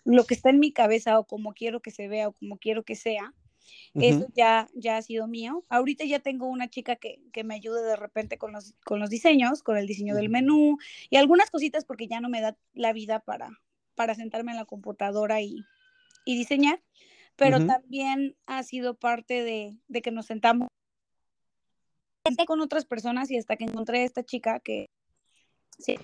[0.05, 2.83] lo que está en mi cabeza o como quiero que se vea o como quiero
[2.85, 3.33] que sea,
[3.95, 5.65] eso ya, ya ha sido mío.
[5.69, 9.11] Ahorita ya tengo una chica que, que me ayude de repente con los, con los
[9.11, 10.79] diseños, con el diseño del menú
[11.11, 13.51] y algunas cositas porque ya no me da la vida para,
[13.95, 15.65] para sentarme en la computadora y,
[16.25, 16.81] y diseñar
[17.37, 20.69] pero también ha sido parte de, de, que nos sentamos
[22.47, 24.89] con otras personas y hasta que encontré a esta chica que
[25.79, 25.99] sí,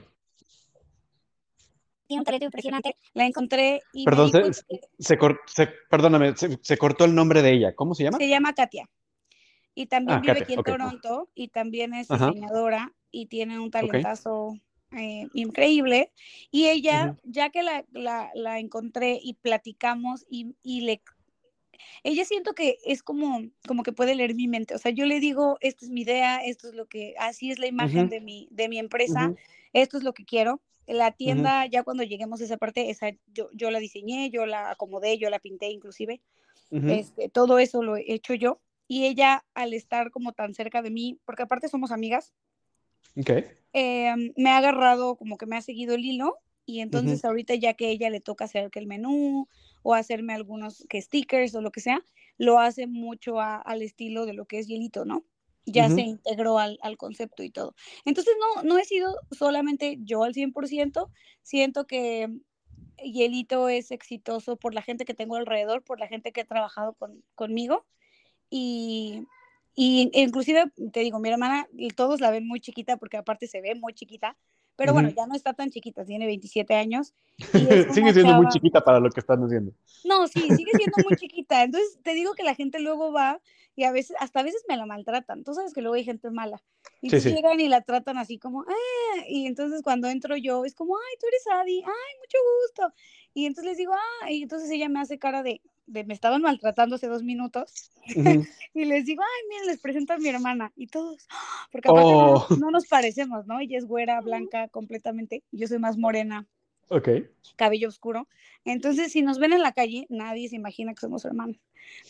[2.11, 4.65] tiene un talento impresionante, la encontré y Perdón, se,
[4.99, 8.19] se, perdóname, se, cortó el nombre de ella, ¿cómo se llama?
[8.19, 8.91] Se llama Katia.
[9.77, 14.57] Y también ah, vive aquí en Toronto y también es diseñadora y tiene un talentazo
[14.91, 16.11] eh, increíble.
[16.51, 21.01] Y ella, ya que la, la, la, encontré y platicamos y, y le
[22.03, 24.75] ella siento que es como, como que puede leer mi mente.
[24.75, 27.61] O sea, yo le digo, esta es mi idea, esto es lo que, así es
[27.61, 29.33] la imagen de, mi, de mi empresa,
[29.73, 30.61] esto es lo que quiero.
[30.93, 34.71] La tienda, ya cuando lleguemos a esa parte, esa, yo, yo la diseñé, yo la
[34.71, 36.21] acomodé, yo la pinté inclusive.
[36.71, 38.61] este, todo eso lo he hecho yo.
[38.89, 42.33] Y ella, al estar como tan cerca de mí, porque aparte somos amigas,
[43.17, 43.45] okay.
[43.73, 46.39] Em, me ha agarrado como que me ha seguido el hilo.
[46.67, 49.49] Y entonces ahorita ya que ella le toca hacer el menú,
[49.83, 52.05] o hacerme algunos que stickers o lo que sea,
[52.39, 55.25] lo hace mucho al estilo de lo que es hielito, ¿no?
[55.67, 57.75] Ya se integró al, al, concepto y todo.
[58.05, 61.11] Entonces, no, no he sido solamente yo al 100%,
[61.43, 62.29] siento que
[63.03, 66.95] Hielito es exitoso por la gente que tengo alrededor, por la gente que ha trabajado
[66.95, 67.87] con, conmigo
[68.51, 69.27] y,
[69.75, 73.75] y inclusive, te digo, mi hermana, todos la ven muy chiquita porque aparte se ve
[73.75, 74.37] muy chiquita,
[74.81, 77.13] pero bueno, ya no está tan chiquita, tiene 27 años.
[77.93, 79.75] sigue siendo muy chiquita para lo que están haciendo.
[80.05, 81.65] No, sí, sigue siendo muy chiquita.
[81.65, 83.43] Entonces te digo que la gente luego va
[83.77, 85.45] y a veces, hasta a veces me la maltratan.
[85.45, 86.63] Tú sabes que luego hay gente mala.
[87.03, 90.97] Y llegan y la tratan así como, ah", y entonces cuando entro yo es como,
[90.97, 92.95] ay, tú eres Adi, ay, mucho gusto.
[93.35, 96.43] Y entonces les digo, ah, y entonces ella me hace cara de, de me estaban
[96.43, 97.91] maltratando hace dos minutos.
[98.75, 100.73] y les digo, ay, miren, les presento a mi hermana.
[100.77, 101.27] Y todos,
[101.73, 102.47] porque aparte oh.
[102.59, 103.61] no, nos parecemos, ¿no?
[103.61, 105.43] Ella es güera, blanca, completamente.
[105.51, 106.47] Yo soy más morena.
[106.89, 107.09] Ok.
[107.57, 108.27] Cabello oscuro.
[108.65, 111.57] Entonces, si nos ven en la calle, nadie se imagina que somos hermanos.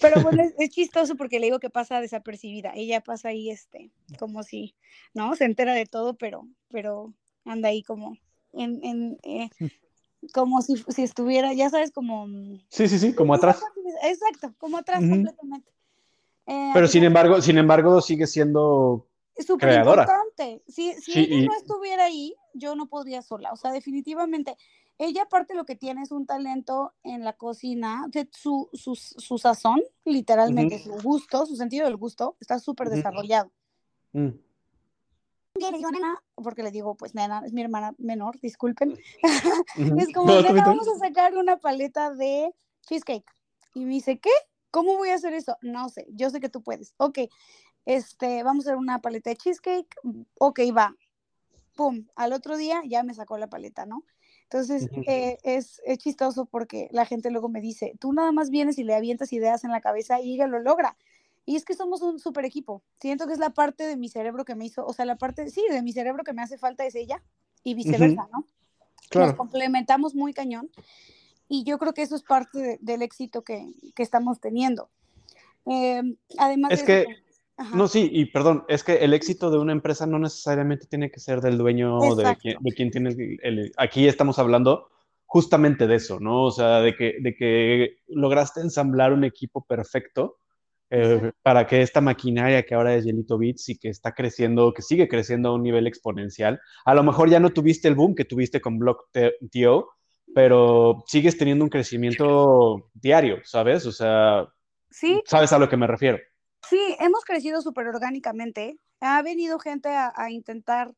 [0.00, 2.72] Pero bueno, es, chistoso porque le digo que pasa desapercibida.
[2.74, 4.74] Ella pasa ahí, este, como si,
[5.14, 5.34] ¿no?
[5.36, 7.12] Se entera de todo, pero, pero
[7.44, 8.16] anda ahí como
[8.52, 9.50] en, en eh,
[10.32, 12.26] como si, si, estuviera, ya sabes, como...
[12.26, 13.62] Mm, sí, sí, sí, como atrás.
[14.02, 15.70] Exacto, como atrás completamente.
[16.46, 19.06] Eh, Pero sin embargo, sin embargo, sigue siendo
[19.38, 20.62] súper importante.
[20.68, 23.52] Si, si ella no estuviera ahí, yo no podría sola.
[23.52, 24.56] O sea, definitivamente,
[24.98, 29.38] ella aparte lo que tiene es un talento en la cocina, de su, su, su
[29.38, 33.50] sazón, literalmente, su gusto, su sentido del gusto, está súper desarrollado.
[36.34, 38.98] Porque le digo, pues nena, es mi hermana menor, disculpen.
[39.76, 42.54] es como, nena, vamos a sacar una paleta de
[42.86, 43.30] cheesecake.
[43.74, 44.30] Y me dice, ¿qué?
[44.70, 45.56] ¿Cómo voy a hacer eso?
[45.62, 46.94] No sé, yo sé que tú puedes.
[46.96, 47.18] Ok,
[47.84, 49.94] este, vamos a hacer una paleta de cheesecake.
[50.38, 50.94] Ok, va.
[51.74, 54.04] Pum, al otro día ya me sacó la paleta, ¿no?
[54.44, 58.78] Entonces, eh, es, es, chistoso porque la gente luego me dice, tú nada más vienes
[58.78, 60.96] y le avientas ideas en la cabeza y ella lo logra.
[61.50, 62.84] Y es que somos un super equipo.
[63.00, 65.50] Siento que es la parte de mi cerebro que me hizo, o sea, la parte,
[65.50, 67.24] sí, de mi cerebro que me hace falta es ella
[67.64, 68.44] y viceversa, ¿no?
[69.08, 69.26] Claro.
[69.26, 70.70] Nos complementamos muy cañón.
[71.48, 74.90] Y yo creo que eso es parte del éxito que, que, estamos teniendo.
[75.66, 77.06] Em, además es que,
[77.74, 81.18] no, sí, y perdón, es que el éxito de una empresa no necesariamente tiene que
[81.18, 84.88] ser del dueño de quien, de quien, tiene el, Aquí estamos hablando
[85.26, 86.44] justamente de eso, ¿no?
[86.44, 90.36] O sea, de que, de que lograste ensamblar un equipo perfecto
[90.92, 94.82] eh, para que esta maquinaria que ahora es Yelito Bits y que está creciendo, que
[94.82, 98.24] sigue creciendo a un nivel exponencial, a lo mejor ya no tuviste el boom que
[98.24, 99.88] tuviste con BlockTO,
[100.34, 103.86] pero sigues teniendo un crecimiento diario, ¿sabes?
[103.86, 104.48] O sea,
[104.90, 105.22] ¿Sí?
[105.26, 106.18] ¿sabes a lo que me refiero?
[106.68, 108.76] Sí, hemos crecido súper orgánicamente.
[109.00, 110.92] Ha venido gente a, intentar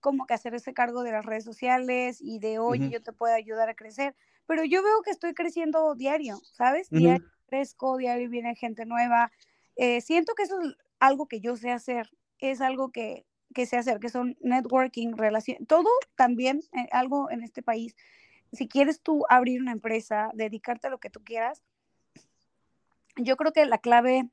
[0.00, 3.34] como que hacer ese cargo de las redes sociales y de, oye, yo te puedo
[3.34, 4.14] ayudar a crecer,
[4.46, 6.88] pero yo veo que estoy creciendo diario, ¿sabes?
[6.90, 9.32] Diario crezco, diario viene gente nueva.
[9.76, 10.58] Eh, siento que eso
[11.00, 13.24] algo que yo sé hacer, es algo que,
[13.54, 17.96] que sé hacer, que son networking, relación, todo también eh, algo en este país.
[18.52, 21.62] Si quieres tú abrir una empresa, dedicarte a lo que tú quieras,
[23.16, 24.28] yo creo que la clave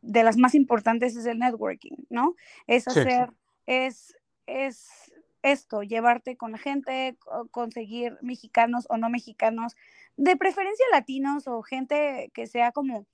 [0.00, 2.34] de las más importantes es el networking, ¿no?
[2.66, 3.30] Es hacer,
[3.66, 4.16] es,
[4.46, 5.12] es
[5.42, 7.16] esto, llevarte con la gente,
[7.50, 9.76] conseguir mexicanos o no mexicanos,
[10.16, 13.06] de preferencia latinos o gente que sea como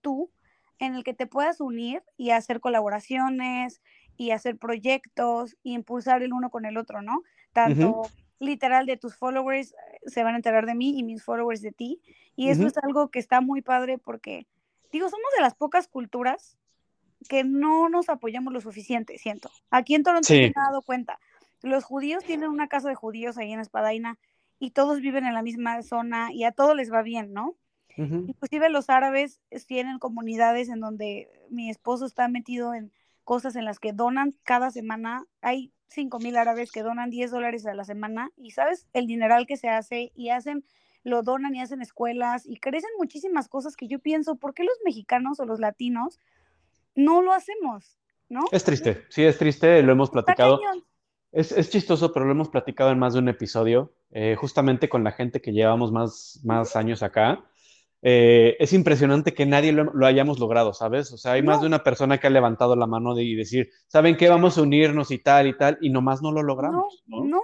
[0.00, 0.30] tú,
[0.78, 3.80] en el que te puedas unir y hacer colaboraciones
[4.16, 7.22] y hacer proyectos y impulsar el uno con el otro, ¿no?
[7.52, 8.02] Tanto
[8.40, 11.72] literal de tus followers eh, se van a enterar de mí y mis followers de
[11.72, 12.00] ti.
[12.34, 14.46] Y eso es algo que está muy padre porque,
[14.90, 16.58] digo, somos de las pocas culturas
[17.28, 19.50] que no nos apoyamos lo suficiente, siento.
[19.70, 21.20] Aquí en Toronto me he dado cuenta.
[21.62, 24.18] Los judíos tienen una casa de judíos ahí en Espadaina
[24.58, 27.56] y todos viven en la misma zona y a todos les va bien, ¿no?
[27.96, 32.90] Inclusive los árabes tienen comunidades en donde mi esposo está metido en
[33.24, 35.26] cosas en las que donan cada semana.
[35.42, 39.46] Hay 5 mil árabes que donan 10 dólares a la semana y sabes el dineral
[39.46, 40.64] que se hace y hacen,
[41.04, 44.78] lo donan y hacen escuelas y crecen muchísimas cosas que yo pienso, ¿por qué los
[44.84, 46.18] mexicanos o los latinos
[46.94, 47.98] no lo hacemos?
[48.28, 48.44] ¿No?
[48.52, 50.60] Es triste, sí, es triste, lo hemos platicado.
[51.32, 55.12] Es, chistoso, pero lo hemos platicado en más de un episodio, eh, justamente con la
[55.12, 57.42] gente que llevamos más, más años acá.
[58.02, 61.10] Eh, es impresionante que nadie lo, hayamos logrado, ¿sabes?
[61.12, 63.70] O sea, hay más de una persona que ha levantado la mano de, y decir,
[63.86, 64.28] ¿saben qué?
[64.28, 67.02] Vamos a unirnos y tal y tal, y nomás no lo logramos.
[67.06, 67.42] No, no,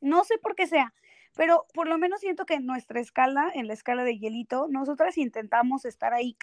[0.00, 0.92] no, sé por qué sea,
[1.36, 5.18] pero por lo menos siento que en nuestra escala, en la escala de hielito, nosotras
[5.18, 6.36] intentamos estar ahí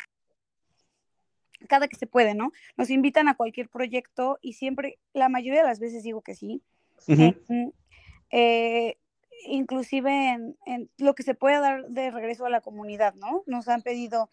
[1.67, 2.51] cada que se puede, ¿no?
[2.77, 6.61] Nos invitan a cualquier proyecto y siempre, la mayoría de las veces digo que sí,
[8.31, 8.97] eh,
[9.45, 13.43] inclusive en, lo que se puede dar de regreso a la comunidad, ¿no?
[13.45, 14.29] Nos han pedido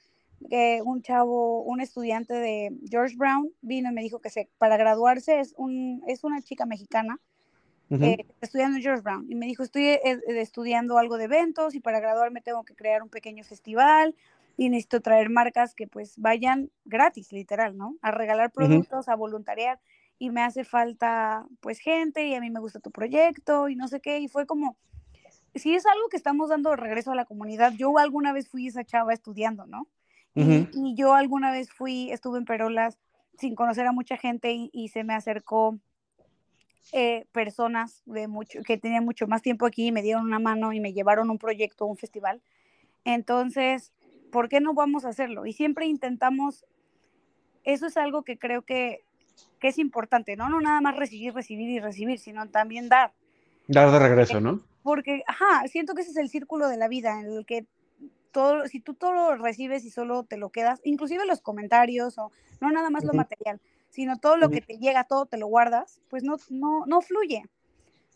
[0.49, 4.77] que un chavo, un estudiante de George Brown vino y me dijo que se, para
[4.77, 7.19] graduarse es, un, es una chica mexicana
[7.91, 9.27] eh, estudiando George Brown.
[9.31, 13.03] Y me dijo estoy eh, estudiando algo de eventos y para graduarme tengo que crear
[13.03, 14.15] un pequeño festival
[14.57, 17.97] y necesito traer marcas que pues vayan gratis, literal, ¿no?
[18.03, 19.81] A regalar productos, a voluntariar
[20.19, 23.89] y me hace falta pues gente y a mí me gusta tu proyecto y no
[23.89, 24.19] sé qué.
[24.19, 24.77] Y fue como,
[25.55, 28.85] si es algo que estamos dando regreso a la comunidad, yo alguna vez fui esa
[28.85, 29.87] chava estudiando, ¿no?
[30.37, 32.99] y, yo alguna vez fui, estuve en Perolas
[33.39, 35.79] sin conocer a mucha gente y, se me acercó
[36.93, 40.73] eh, personas de mucho, que tenían mucho más tiempo aquí y me dieron una mano
[40.73, 42.43] y me llevaron un proyecto, un festival.
[43.05, 43.93] Entonces,
[44.33, 45.47] ¿por qué no vamos a hacerlo?
[45.47, 46.65] Y siempre intentamos,
[47.63, 49.05] eso es algo que creo que
[49.65, 50.51] que es importante, ¿no?
[50.51, 53.15] No nada más recibir, recibir y recibir, sino también dar.
[53.67, 54.61] Dar de regreso, ¿no?
[54.83, 57.65] Porque, ajá, siento que ese es el círculo de la vida en el que
[58.31, 62.31] todo, si tú todo lo recibes y solo te lo quedas, inclusive los comentarios o
[62.61, 63.59] no nada más lo material,
[63.89, 67.45] sino todo lo que te llega, todo te lo guardas, pues no, no, no fluye.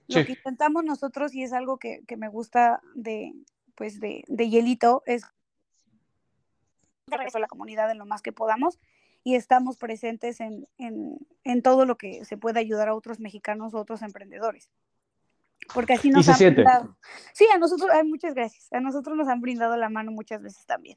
[0.09, 3.33] Lo que intentamos nosotros y es algo que, que me gusta de,
[3.75, 5.23] pues de, de Hielito es
[7.07, 8.79] regreso a la comunidad en lo más que podamos
[9.25, 14.03] y estamos presentes en, en, todo lo que se puede ayudar a otros mexicanos otros
[14.03, 14.71] emprendedores.
[15.75, 16.97] Porque así nos han brindado.
[17.33, 18.73] Sí, a nosotros, hay muchas gracias.
[18.73, 20.97] A nosotros nos han brindado la mano muchas veces también.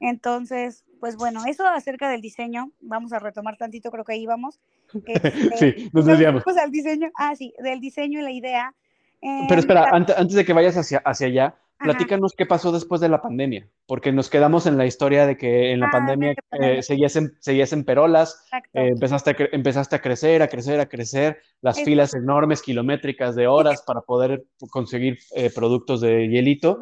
[0.00, 4.60] Entonces, pues bueno, eso acerca del diseño, vamos a retomar tantito, creo que ahí vamos.
[5.06, 6.44] Este, sí, nos desviamos.
[6.46, 8.74] al diseño, ah, sí, del diseño y la idea.
[9.20, 13.10] Pero espera, antes, antes de que vayas hacia, hacia allá, Platícanos qué pasó después de
[13.10, 16.82] la pandemia, porque nos quedamos en la historia de que en la ah, pandemia eh,
[16.82, 21.42] seguías, en, seguías, en, perolas, eh, empezaste, a empezaste a crecer, a crecer, a crecer,
[21.60, 26.78] las filas enormes, kilométricas de horas para poder conseguir eh, productos de hielito.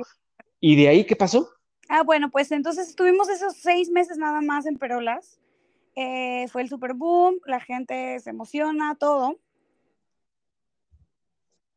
[0.61, 1.49] ¿Y de ahí qué pasó?
[1.89, 5.41] Ah, bueno, pues entonces estuvimos esos seis meses nada más en perolas.
[5.95, 9.41] fue el super boom, la gente se emociona, todo.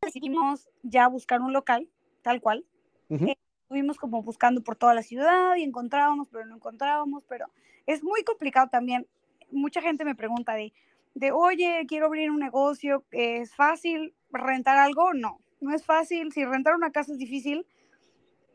[0.03, 1.89] Decidimos ya buscar un local,
[2.21, 2.63] tal cual
[3.09, 7.47] eh, estuvimos como buscando por toda la ciudad y encontrábamos, pero no encontrábamos, pero
[7.85, 9.07] es muy complicado también.
[9.51, 10.73] Mucha gente me pregunta de,
[11.15, 15.13] de oye, quiero abrir un negocio, ¿es fácil rentar algo?
[15.13, 16.31] No, no es fácil.
[16.31, 17.65] Si rentar una casa es difícil,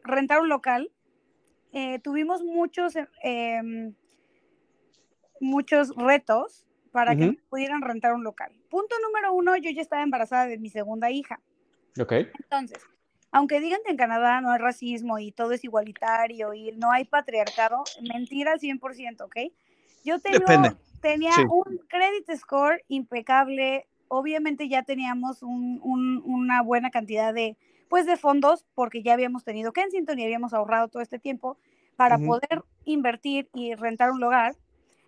[0.05, 0.91] rentar un local.
[1.73, 3.95] Eh, tuvimos muchos, em,
[5.41, 8.53] muchos retos para que pudieran rentar un local.
[8.69, 11.41] Punto número uno, yo ya estaba embarazada de mi segunda hija.
[11.99, 12.13] Ok.
[12.13, 12.79] Entonces,
[13.33, 17.05] aunque digan que en Canadá no hay racismo y todo es igualitario y no hay
[17.05, 19.37] patriarcado, mentira al 100%, ¿ok?
[20.05, 27.57] Yo tenía un credit score impecable, obviamente ya teníamos una buena cantidad de,
[27.89, 31.57] pues, de fondos porque ya habíamos tenido Kensington y habíamos ahorrado todo este tiempo
[31.97, 34.57] para poder invertir y rentar un lugar.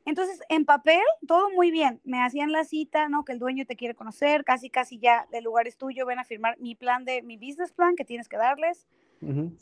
[0.05, 2.01] Entonces, en papel, todo muy bien.
[2.05, 3.25] Me hacían la cita, ¿no?
[3.25, 6.25] Que el dueño te quiere conocer, casi, casi ya el lugar es tuyo, ven a
[6.25, 8.87] firmar mi plan de, mi business plan que tienes que darles.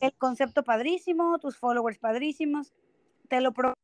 [0.00, 2.72] El concepto padrísimo, tus followers padrísimos,
[3.28, 3.78] te lo prometo.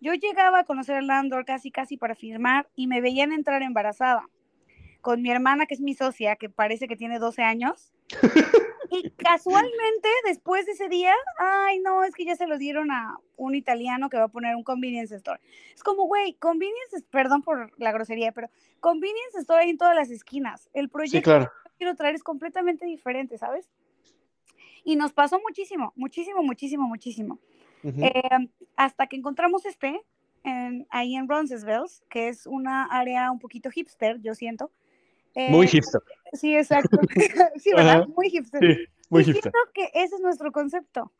[0.00, 4.28] Yo llegaba a conocer al landlord casi, casi para firmar y me veían entrar embarazada
[5.00, 7.92] con mi hermana, que es mi socia, que parece que tiene 12 años.
[8.90, 13.18] Y casualmente, después de ese día, ay, no, es que ya se lo dieron a
[13.36, 15.40] un italiano que va a poner un convenience store.
[15.74, 18.48] Es como, güey, convenience, perdón por la grosería, pero
[18.80, 20.70] convenience store ahí en todas las esquinas.
[20.72, 23.68] El proyecto que quiero traer es completamente diferente, ¿sabes?
[24.84, 27.38] Y nos pasó muchísimo, muchísimo, muchísimo, muchísimo.
[27.82, 30.00] Em, hasta que encontramos este,
[30.90, 34.70] ahí en Roncesvalles, que es una área un poquito hipster, yo siento.
[35.50, 36.02] Muy eh, hipster.
[36.32, 36.98] Sí, exacto.
[37.56, 38.06] sí, ¿verdad?
[38.08, 38.60] Muy hipster.
[38.60, 39.52] Sí, muy hipster.
[39.52, 41.12] Siento que ese es nuestro concepto.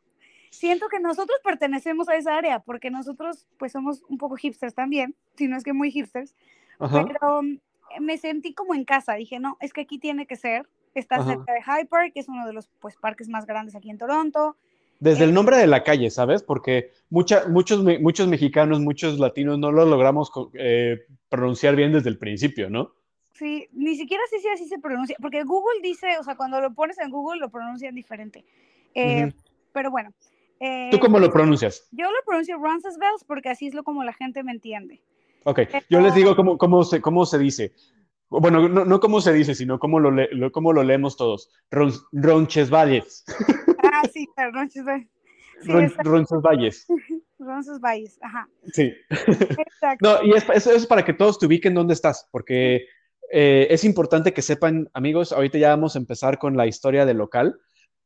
[0.51, 5.15] Siento que nosotros pertenecemos a esa área, porque nosotros pues somos un poco hipsters también,
[5.35, 6.33] si no es que muy hipsters,
[6.79, 7.59] pero mm,
[8.01, 11.53] me sentí como en casa, dije, no, es que aquí tiene que ser, está cerca
[11.53, 14.57] de High Park, que es uno de los pues parques más grandes aquí en Toronto,
[14.99, 16.43] desde el nombre de la calle, ¿sabes?
[16.43, 22.17] Porque mucha, muchos, muchos mexicanos, muchos latinos no lo logramos eh, pronunciar bien desde el
[22.17, 22.93] principio, ¿no?
[23.39, 26.73] Sí, ni siquiera sé si así se pronuncia, porque Google dice, o sea, cuando lo
[26.73, 28.43] pones en Google lo pronuncian diferente.
[28.93, 29.31] Eh,
[29.71, 30.11] pero bueno.
[30.59, 31.87] Eh, ¿Tú cómo lo pronuncias?
[31.91, 35.01] Yo lo pronuncio Roncesvalles porque así es lo como la gente me entiende.
[35.45, 37.71] Ok, yo les digo cómo, cómo, se, cómo se dice.
[38.27, 41.49] Bueno, no, no cómo se dice, sino cómo lo, le, cómo lo leemos todos.
[41.71, 43.23] Ron, Roncesvalles.
[43.81, 45.07] Ah, sí, Roncesvalles.
[45.61, 45.71] Sí,
[46.03, 46.87] Roncesvalles.
[47.39, 48.49] Roncesvalles, ajá.
[48.73, 48.91] Sí.
[49.09, 50.19] Exacto.
[50.21, 52.85] No, y eso es para que todos te ubiquen dónde estás, porque
[53.31, 57.17] eh, es importante que sepan, amigos, ahorita ya vamos a empezar con la historia del
[57.17, 57.59] local.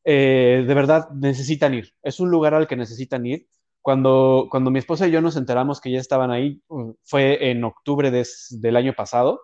[0.04, 1.94] Eh, de verdad, necesitan ir.
[2.02, 3.48] Es un lugar al que necesitan ir.
[3.82, 7.64] Cuando, cuando mi esposa y yo nos enteramos que ya estaban ahí, uh, fue en
[7.64, 9.42] octubre del año pasado.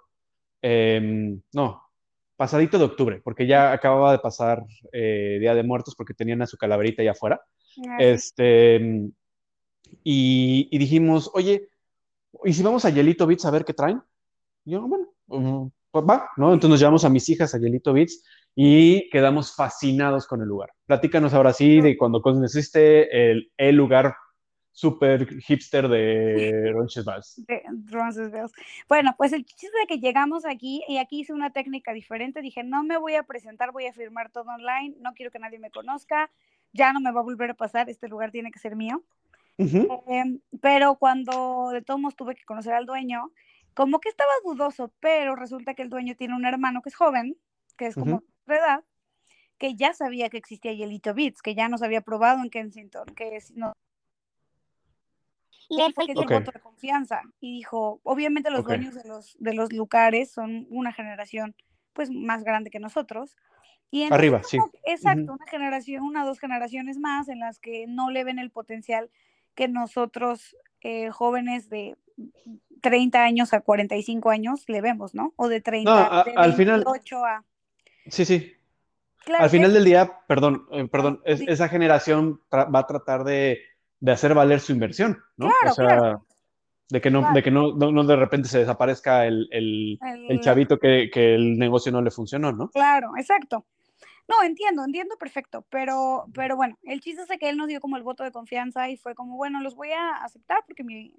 [0.62, 1.82] Em, no,
[2.38, 4.64] pasadito de octubre, porque ya acababa de pasar
[4.94, 7.42] eh, Día de Muertos porque tenían a su calaverita allá afuera.
[8.00, 9.12] Este,
[10.04, 11.70] y, dijimos, oye,
[12.46, 14.02] ¿y si vamos a Yelito Beats a ver qué traen?
[14.64, 15.10] Y yo, bueno,
[15.92, 16.54] pues va, ¿no?
[16.54, 18.24] Entonces nos llevamos a mis hijas a Yelito Beats
[18.56, 20.72] y quedamos fascinados con el lugar.
[20.86, 24.16] Platícanos ahora sí de cuando conociste el, el lugar
[24.80, 27.44] súper hipster de Roncesvalles.
[27.48, 28.52] De Roncesvalles.
[28.88, 32.42] Bueno, pues el chiste de que llegamos aquí y aquí hice una técnica diferente.
[32.42, 35.60] Dije, no me voy a presentar, voy a firmar todo online, no quiero que nadie
[35.60, 36.32] me conozca,
[36.72, 39.04] ya no me va a volver a pasar, este lugar tiene que ser mío.
[39.58, 43.32] Em, pero cuando de todos modos tuve que conocer al dueño,
[43.74, 47.38] como que estaba dudoso, pero resulta que el dueño tiene un hermano que es joven,
[47.78, 48.84] que es como de edad,
[49.58, 53.38] que ya sabía que existía Yelito Beats, que ya nos había probado en Kensington, que
[53.56, 53.74] no.
[55.70, 59.38] Y él fue el que voto de confianza y dijo, obviamente los dueños de los,
[59.40, 61.56] de los lugares son una generación
[61.94, 63.38] pues más grande que nosotros.
[63.92, 64.58] Y Arriba, sí.
[64.84, 68.50] Exacto, una generación, una o dos generaciones más en las que no le ven el
[68.50, 69.12] potencial
[69.54, 71.98] que nosotros eh, jóvenes de
[72.82, 75.34] 30 años a 45 años le vemos, ¿no?
[75.36, 77.44] O de 30 a, al final, a...
[78.08, 78.54] Sí, sí.
[79.38, 83.60] al final del día, perdón, eh, perdón, esa generación va a tratar de,
[84.00, 85.50] de, hacer valer su inversión, ¿no?
[85.62, 86.22] Claro, o sea,
[86.90, 90.80] de que no, de que no, no, de repente se desaparezca el, el, el chavito
[90.80, 92.70] que, que, el negocio no le funcionó, ¿no?
[92.70, 93.66] Claro, exacto.
[94.28, 97.98] No, entiendo, entiendo perfecto, pero, pero bueno, el chiste es que él nos dio como
[97.98, 101.14] el voto de confianza y fue como, bueno, los voy a aceptar porque mi,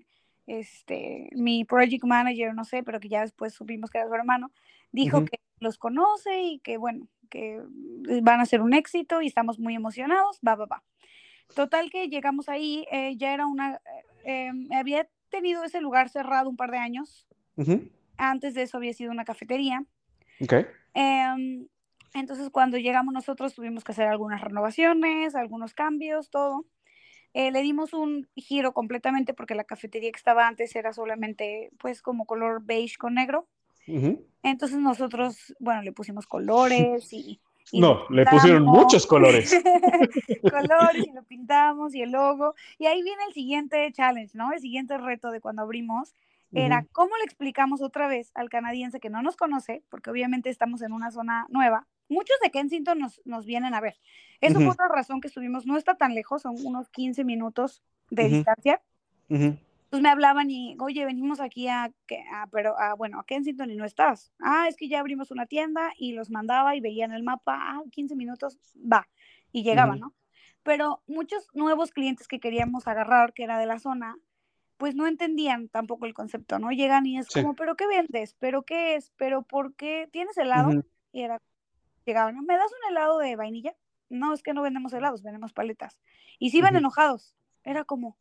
[0.59, 4.51] este, mi project manager, no sé, pero que ya después supimos que era su hermano,
[4.90, 7.62] dijo que los conoce y que, bueno, que
[8.22, 10.82] van a ser un éxito y estamos muy emocionados, va, va, va.
[11.55, 13.80] Total que llegamos ahí, eh, ya era una,
[14.24, 17.26] eh, em, había tenido ese lugar cerrado un par de años.
[18.16, 19.84] Antes de eso había sido una cafetería.
[20.40, 20.64] Okay.
[20.94, 21.68] Em,
[22.14, 26.64] entonces, cuando llegamos nosotros tuvimos que hacer algunas renovaciones, algunos cambios, todo.
[27.33, 32.03] Eh, le dimos un giro completamente porque la cafetería que estaba antes era solamente, pues,
[32.03, 33.47] como color beige con negro.
[34.43, 37.41] Entonces nosotros, bueno, le pusimos colores y...
[37.72, 39.53] no, le pusieron muchos colores.
[40.43, 42.55] colores y lo pintamos y el logo.
[42.78, 44.53] Y ahí viene el siguiente challenge, ¿no?
[44.53, 46.14] El siguiente reto de cuando abrimos
[46.53, 50.83] era cómo le explicamos otra vez al canadiense que no nos conoce, porque obviamente estamos
[50.83, 53.97] en una zona nueva, muchos de Kensington nos, nos vienen a ver.
[54.41, 58.29] Eso fue otra razón que estuvimos, no está tan lejos, son unos 15 minutos de
[58.29, 58.83] distancia.
[59.29, 61.93] Pues me hablaban y, oye, venimos aquí a,
[62.53, 64.33] pero, a, bueno, a Kensington y no estás.
[64.41, 67.83] Ah, es que ya abrimos una tienda y los mandaba y veían el mapa, ah,
[67.91, 69.09] 15 minutos, va,
[69.53, 70.15] y llegaban, ¿no?
[70.63, 74.17] Pero muchos nuevos clientes que queríamos agarrar, que era de la zona,
[74.77, 76.71] pues no entendían tampoco el concepto, ¿no?
[76.71, 78.35] Llegan y es como, ¿pero qué vendes?
[78.39, 79.13] ¿Pero qué es?
[79.17, 80.85] ¿Pero por qué tienes helado?
[81.13, 81.43] Y era,
[82.11, 83.75] llegaban, ¿me das un helado de vainilla?
[84.09, 86.01] No, es que no vendemos helados, vendemos paletas.
[86.39, 87.37] Y se iban enojados.
[87.65, 88.17] Era como,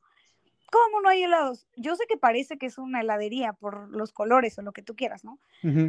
[0.72, 1.68] ¿cómo no hay helados?
[1.76, 4.96] Yo sé que parece que es una heladería por los colores o lo que tú
[4.96, 5.40] quieras, ¿no?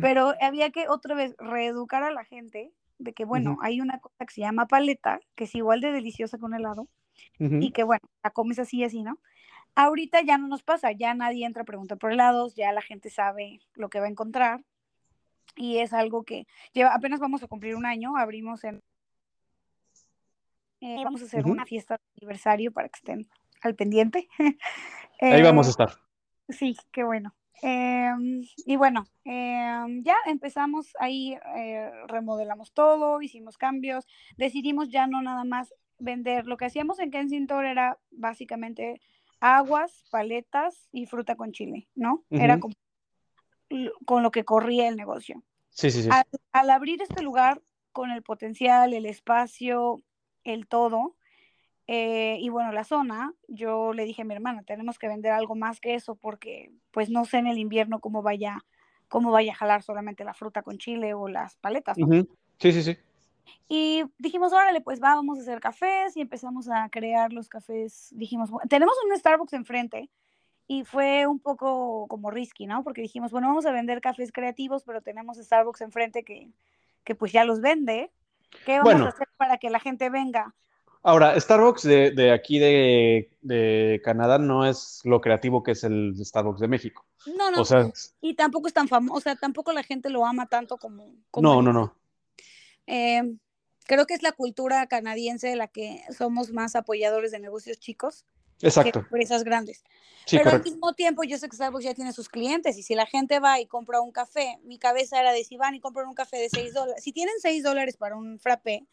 [0.01, 4.27] Pero había que otra vez reeducar a la gente de que, bueno, hay una cosa
[4.27, 6.89] que se llama paleta, que es igual de deliciosa que un helado,
[7.39, 9.19] y que, bueno, la comes así y así, ¿no?
[9.75, 13.09] Ahorita ya no nos pasa, ya nadie entra a preguntar por helados, ya la gente
[13.09, 14.63] sabe lo que va a encontrar,
[15.57, 18.83] y es algo que lleva, apenas vamos a cumplir un año, abrimos en...
[20.81, 23.29] Eh, vamos a hacer una fiesta de aniversario para que estén
[23.61, 24.29] al pendiente.
[25.21, 25.91] Ahí vamos a eh, estar.
[26.49, 27.35] Sí, qué bueno.
[27.63, 34.07] Em, y bueno, em, ya empezamos ahí, eh, remodelamos todo, hicimos cambios,
[34.39, 36.47] decidimos ya no nada más vender.
[36.47, 39.01] Lo que hacíamos en Kensington era básicamente
[39.41, 42.25] aguas, paletas y fruta con chile, ¿no?
[42.31, 42.75] Era como,
[44.05, 45.43] con lo que corría el negocio.
[45.71, 46.09] Sí, sí, sí.
[46.53, 47.63] al abrir este lugar
[47.93, 50.03] con el potencial, el espacio,
[50.45, 51.17] el todo,
[51.93, 55.57] eh, y bueno, la zona, yo le dije a mi hermana, tenemos que vender algo
[55.57, 58.65] más que eso porque pues no sé en el invierno cómo vaya,
[59.09, 61.97] cómo vaya a jalar solamente la fruta con chile o las paletas.
[61.97, 62.97] Sí, sí, sí.
[63.69, 68.11] Y dijimos, órale, pues va, vamos a hacer cafés y empezamos a crear los cafés.
[68.13, 70.11] Dijimos, tenemos un Starbucks enfrente
[70.71, 72.85] y fue un poco como risky, ¿no?
[72.85, 76.49] Porque dijimos, bueno, vamos a vender cafés creativos, pero tenemos Starbucks enfrente que,
[77.03, 78.13] que pues ya los vende.
[78.65, 80.55] ¿Qué vamos a hacer para que la gente venga?
[81.03, 86.69] Ahora, Starbucks de, aquí de, Canadá no es lo creativo que es el Starbucks de
[86.69, 87.05] México.
[87.37, 87.65] No, no.
[88.21, 91.17] y tampoco es tan famoso, o sea, tampoco la gente lo ama tanto como.
[91.35, 91.97] no, no, no.
[92.87, 93.23] Eh,
[93.87, 98.25] creo que es la cultura canadiense de la que somos más apoyadores de negocios chicos.
[98.61, 99.01] Exacto.
[99.01, 99.83] Empresas grandes.
[100.31, 103.07] Pero al mismo tiempo, yo sé que Starbucks ya tiene sus clientes y si la
[103.07, 106.15] gente va y compra un café, mi cabeza era de si van y compran un
[106.15, 108.87] café de 6 dólares, si tienen 6 dólares para un frappé,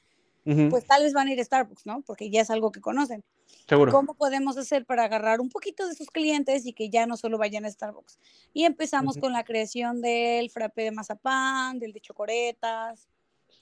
[0.70, 2.02] pues tal vez van a ir a Starbucks, ¿no?
[2.04, 3.22] Porque ya es algo que conocen.
[3.68, 3.92] Seguro.
[3.92, 7.38] ¿Cómo podemos hacer para agarrar un poquito de sus clientes y que ya no solo
[7.38, 8.18] vayan a Starbucks?
[8.54, 13.10] Y empezamos con la creación del frappé de mazapán, del de chocoretas,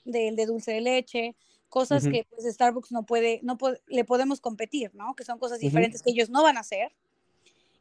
[0.04, 1.34] del de dulce de leche,
[1.68, 5.14] cosas que pues Starbucks no puede, no le podemos competir, ¿no?
[5.14, 6.92] Que son cosas diferentes que ellos no van a hacer.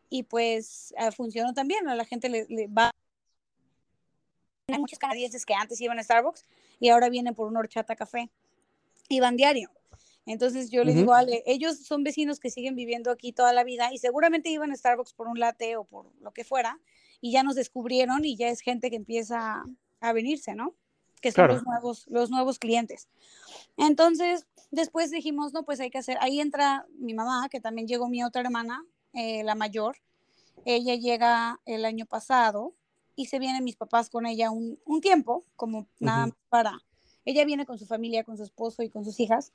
[0.09, 2.91] Y pues uh, funcionó también, a la gente le, le va
[4.67, 6.47] hay muchos canadienses que antes iban a Starbucks
[6.79, 8.31] y ahora vienen por un horchata café
[9.09, 9.69] iban diario.
[10.25, 13.93] Entonces yo le digo, Ale, ellos son vecinos que siguen viviendo aquí toda la vida
[13.93, 16.79] y seguramente iban a Starbucks por un latte o por lo que fuera
[17.21, 19.63] y ya nos descubrieron y ya es gente que empieza
[19.99, 20.73] a venirse, ¿no?
[21.21, 23.07] Que son los, nuevos, los nuevos clientes.
[23.77, 28.07] Entonces, después dijimos, no, pues hay que hacer, ahí entra mi mamá, que también llegó
[28.07, 29.97] mi otra hermana, eh, la mayor.
[30.65, 32.73] Ella llega el año pasado
[33.15, 36.79] y se vienen mis papás con ella un, un tiempo, como nada para
[37.25, 39.51] ella viene con su familia, con su esposo y con sus hijas.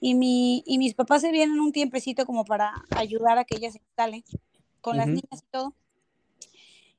[0.00, 3.72] Y, mi, y mis papás se vienen un tiempecito como para ayudar a que ella
[3.72, 4.24] se instale
[4.82, 5.74] con las niñas y todo.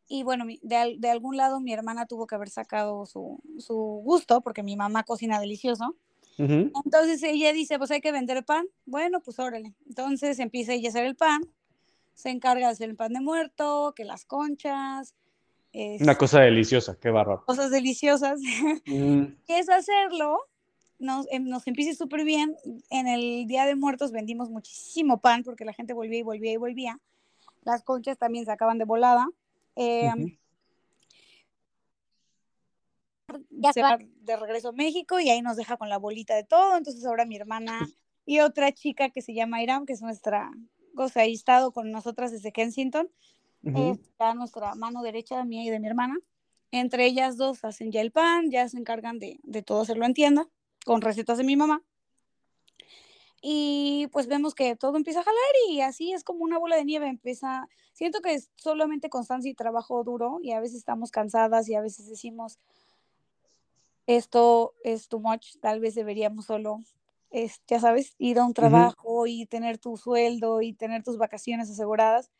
[0.07, 4.41] Y bueno, de, de, algún lado mi hermana tuvo que haber sacado su, su gusto
[4.41, 5.95] porque mi mamá cocina delicioso.
[6.37, 8.65] Entonces ella dice, pues hay que vender pan.
[8.85, 9.73] Bueno, pues órale.
[9.87, 11.41] Entonces empieza ella a hacer el pan.
[12.13, 15.15] Se encarga de hacer el pan de muerto, que las conchas,
[15.99, 17.43] una cosa deliciosa, qué bárbaro.
[17.45, 18.39] Cosas deliciosas.
[18.85, 19.35] Mm.
[19.47, 20.39] es hacerlo.
[20.99, 22.55] Nos, em, nos empieza súper bien.
[22.89, 26.57] En el Día de Muertos vendimos muchísimo pan porque la gente volvía y volvía y
[26.57, 26.99] volvía.
[27.63, 29.27] Las conchas también se acaban de volada.
[29.76, 30.38] Em,
[33.49, 36.43] ya se va de regreso a México y ahí nos deja con la bolita de
[36.43, 36.78] todo.
[36.78, 37.89] Entonces ahora mi hermana
[38.26, 40.51] y otra chica que se llama Iram, que es nuestra,
[40.95, 43.09] o sea, ha estado con nosotras desde Kensington,
[43.63, 46.17] está nuestra mano derecha mía y de mi hermana.
[46.71, 50.13] Entre ellas dos hacen ya el pan, ya se encargan de, de todo hacerlo en
[50.13, 50.47] tienda,
[50.86, 51.84] con recetas de mi mamá.
[53.47, 55.39] Y pues vemos que todo empieza a jalar
[55.69, 57.07] y así es como una bola de nieve.
[57.07, 61.75] Empieza, siento que es solamente constancia y trabajo duro y a veces estamos cansadas y
[61.75, 62.57] a veces decimos,
[64.07, 66.79] esto es too much, tal vez deberíamos solo,
[67.29, 71.69] es, ya sabes, ir a un trabajo y tener tu sueldo y tener tus vacaciones
[71.69, 72.31] aseguradas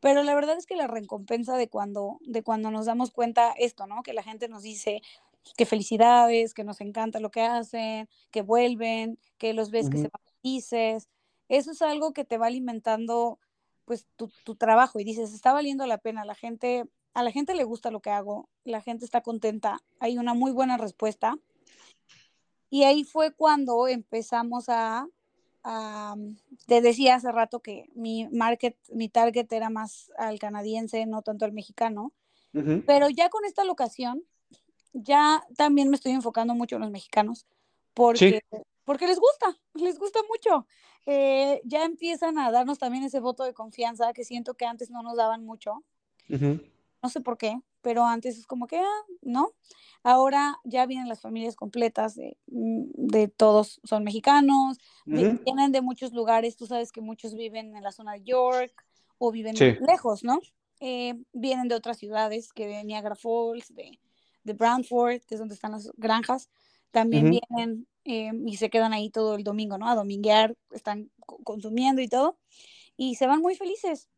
[0.00, 3.86] pero la verdad es que la recompensa de cuando, de cuando nos damos cuenta esto,
[3.86, 4.02] ¿no?
[4.02, 5.02] Que la gente nos dice
[5.56, 10.08] que felicidades, que nos encanta lo que hacen, que vuelven, que los ves que se
[10.08, 11.08] van felices.
[11.48, 13.38] Eso es algo que te va alimentando
[13.84, 17.54] pues tu, tu, trabajo y dices, está valiendo la pena, la gente, a la gente
[17.54, 21.38] le gusta lo que hago, la gente está contenta, hay una muy buena respuesta.
[22.68, 25.06] Y ahí fue cuando empezamos a
[26.66, 31.44] te decía hace rato que mi market, mi target era más al canadiense, no tanto
[31.44, 32.12] al mexicano.
[32.86, 34.22] Pero ya con esta locación,
[34.94, 37.44] ya también me estoy enfocando mucho en los mexicanos,
[37.92, 38.40] porque,
[38.86, 40.66] porque les gusta, les gusta mucho.
[41.04, 45.02] Eh, ya empiezan a darnos también ese voto de confianza que siento que antes no
[45.02, 45.84] nos daban mucho.
[46.28, 49.52] No sé por qué, pero antes es como que, ah, ¿no?
[50.02, 56.56] Ahora ya vienen las familias completas de, mm, todos, son mexicanos, vienen de muchos lugares,
[56.56, 58.72] tú sabes que muchos viven en la zona de York
[59.18, 59.54] o viven
[59.86, 60.40] lejos, ¿no?
[60.80, 63.98] Eh, vienen de otras ciudades, que de Niagara Falls, de,
[64.42, 66.50] de Brantford, que es donde están las granjas,
[66.90, 69.88] también vienen eh, y se quedan ahí todo el domingo, ¿no?
[69.88, 71.10] A dominguear, están
[71.44, 72.38] consumiendo y todo,
[72.96, 74.08] y se van muy felices.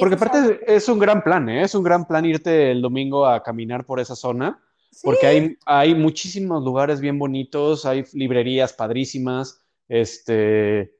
[0.00, 1.62] Porque aparte es un gran plan, ¿eh?
[1.62, 4.60] Es un gran plan irte el domingo a caminar por esa zona,
[5.02, 10.92] porque hay, hay muchísimos lugares bien bonitos, hay librerías padrísimas, este...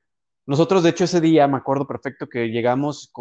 [0.49, 3.13] Nosotros, de hecho, ese día me acuerdo perfecto que llegamos,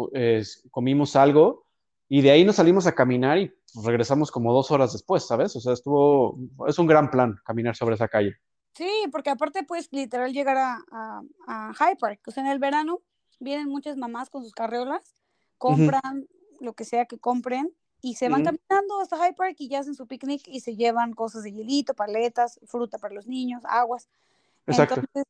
[0.70, 1.66] comimos algo
[2.08, 3.52] y de ahí nos salimos a caminar y
[3.84, 5.56] regresamos como dos horas después, ¿sabes?
[5.56, 8.36] O sea, estuvo, es un gran plan caminar sobre esa calle.
[8.74, 12.58] Sí, porque aparte puedes literal llegar a, a, a High Park, o sea, en el
[12.58, 13.00] verano
[13.40, 15.16] vienen muchas mamás con sus carreolas
[15.58, 16.28] compran
[16.60, 19.94] lo que sea que compren y se van caminando hasta High Park y ya hacen
[19.94, 24.08] su picnic y se llevan cosas de hielito, paletas, fruta para los niños, aguas.
[24.66, 25.00] Exacto.
[25.00, 25.24] Entonces,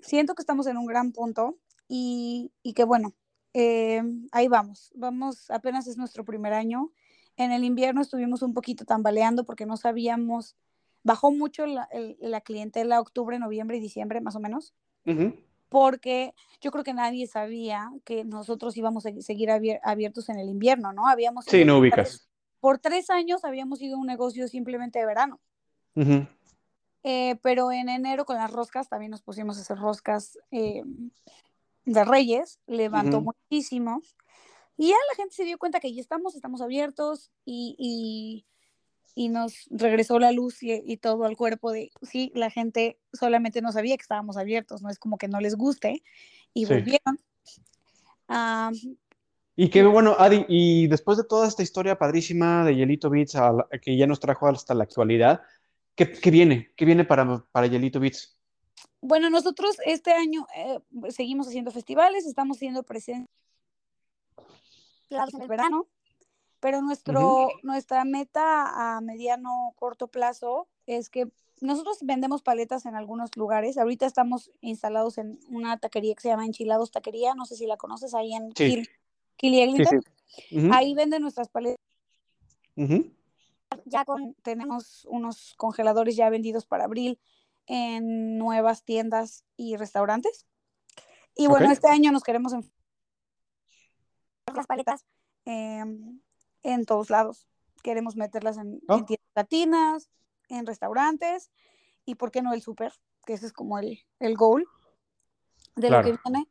[0.00, 3.12] siento que estamos en un gran punto y, y que bueno,
[3.52, 6.92] eh, ahí vamos, vamos, apenas es nuestro primer año.
[7.36, 10.56] En el invierno estuvimos un poquito tambaleando porque no sabíamos,
[11.02, 11.88] bajó mucho la,
[12.20, 14.74] la clientela octubre, noviembre y diciembre más o menos
[15.74, 20.92] porque yo creo que nadie sabía que nosotros íbamos a seguir abiertos en el invierno,
[20.92, 21.08] ¿no?
[21.08, 21.46] Habíamos...
[21.46, 22.28] Sí, no ubicas.
[22.60, 25.40] Por tres años habíamos sido un negocio simplemente de verano.
[27.02, 30.84] Eh, pero en enero con las roscas, también nos pusimos a hacer roscas eh,
[31.84, 34.00] de Reyes, levantó muchísimo.
[34.76, 38.44] Y ya la gente se dio cuenta que ya estamos, estamos abiertos y
[39.14, 43.70] y nos regresó la luz y, todo al cuerpo de, sí, la gente solamente no
[43.70, 46.02] sabía que estábamos abiertos, no es como que no les guste
[46.52, 47.18] y volvieron.
[49.56, 53.36] y qué bueno, Adi, y después de toda esta historia padrísima de Yelito Beats
[53.80, 55.42] que ya nos trajo hasta la actualidad,
[55.94, 56.72] ¿qué, qué viene?
[56.76, 58.36] ¿Qué viene para, para Yelito Beats?
[59.00, 63.28] Bueno, nosotros este año eh, seguimos haciendo festivales, estamos haciendo presencia
[65.14, 65.88] en el verano
[66.64, 71.28] pero nuestro, nuestra meta a mediano corto plazo es que
[71.60, 73.76] nosotros vendemos paletas en algunos lugares.
[73.76, 77.76] Ahorita estamos instalados en una taquería que se llama Enchilados Taquería, no sé si la
[77.76, 78.82] conoces, ahí en sí.
[80.72, 81.76] Ahí venden nuestras paletas.
[83.84, 84.06] Ya
[84.42, 87.20] tenemos unos congeladores ya vendidos para abril
[87.66, 90.46] en nuevas tiendas y restaurantes.
[91.36, 92.83] Y bueno, este año nos queremos enfocar
[94.52, 95.04] las paletas
[95.44, 96.20] em,
[96.62, 97.48] en todos lados.
[97.82, 100.10] Queremos meterlas en, tiendas latinas,
[100.48, 101.50] en restaurantes
[102.04, 102.92] y, ¿por qué no el súper?
[103.26, 104.66] Que ese es como el, el goal
[105.76, 106.48] de lo que viene.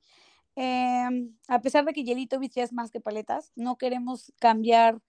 [0.56, 5.02] Em, a pesar de que Yelito ya es más que paletas, no queremos cambiar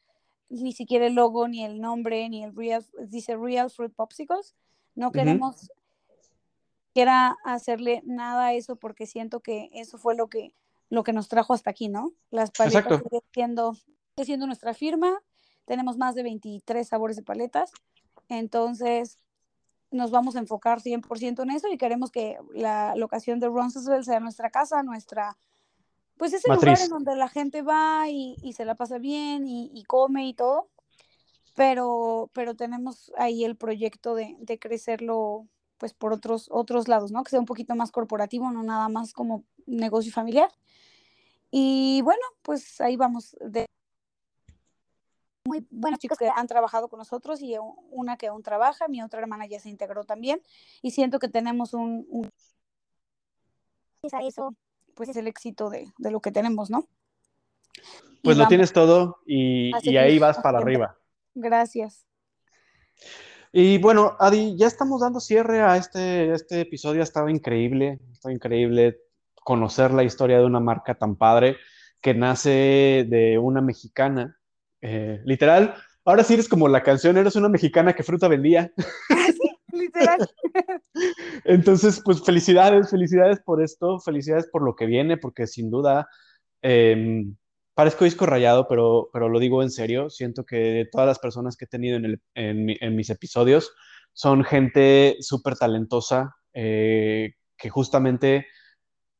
[0.49, 4.55] ni siquiera el logo, ni el nombre, ni el Real, dice Real Fruit Popsicles.
[4.95, 5.68] No queremos
[6.95, 10.55] quiera hacerle nada a eso porque siento que eso fue lo que,
[10.95, 12.12] lo que nos trajo hasta aquí, ¿no?
[12.30, 13.76] Las paletas siendo
[14.22, 15.20] siendo nuestra firma.
[15.64, 17.72] Tenemos más de 23 sabores de paletas.
[18.28, 19.18] Entonces,
[19.90, 24.20] nos vamos a enfocar 100% en eso y queremos que la locación de Roncesvalles sea
[24.20, 25.36] nuestra casa, nuestra,
[26.16, 30.26] pues ese lugar en donde la gente va y, se la pasa bien y, come
[30.26, 30.68] y todo.
[31.57, 35.47] Pero, pero tenemos ahí el proyecto de, de, crecerlo
[35.85, 37.22] pues por otros, otros lados, ¿no?
[37.22, 40.51] Que sea un poquito más corporativo, no nada más como negocio familiar.
[41.51, 43.37] Y bueno, pues ahí vamos.
[43.39, 43.66] De
[45.47, 47.57] muy buenos chicos que han trabajado con nosotros y
[47.91, 50.41] una que aún trabaja, mi otra hermana ya se integró también
[50.80, 52.30] y siento que tenemos un, un...
[54.22, 54.55] eso
[54.95, 56.89] pues es el éxito de, de lo que tenemos, ¿no?
[58.22, 60.97] Pues lo tienes todo y, y ahí vas para arriba.
[61.35, 62.07] Gracias.
[63.57, 67.03] Y bueno, Adi, ya estamos dando cierre a este, este episodio.
[67.03, 68.99] Ha estado increíble, ha estado increíble
[69.45, 71.59] conocer la historia de una marca tan padre
[72.01, 74.37] que nace de una mexicana
[74.83, 78.73] eh, literal, ahora sí eres como la canción, eres una mexicana que fruta vendía.
[79.09, 80.29] sí, literal.
[81.45, 86.09] Entonces, pues felicidades, felicidades por esto, felicidades por lo que viene, porque sin duda,
[86.61, 87.37] em,
[87.75, 91.66] parezco disco rayado, pero, pero lo digo en serio, siento que todas las personas que
[91.66, 93.75] he tenido en, en, mis episodios
[94.12, 98.47] son gente súper talentosa, eh, que justamente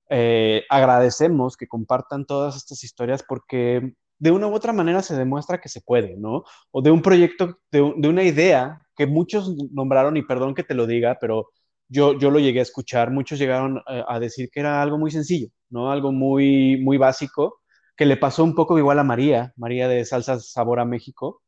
[0.09, 5.61] eh, agradecemos que compartan todas estas historias porque de una u otra manera se demuestra
[5.61, 6.45] que se puede, ¿no?
[6.71, 10.87] O de un proyecto, de, una idea que muchos nombraron, y perdón que te lo
[10.87, 11.49] diga, pero
[11.89, 15.11] yo, yo lo llegué a escuchar, muchos llegaron a, a decir que era algo muy
[15.11, 15.91] sencillo, ¿no?
[15.91, 17.64] Algo muy, muy básico,
[17.97, 21.43] que le pasó un poco igual a María, María de Salsas Sabor a México,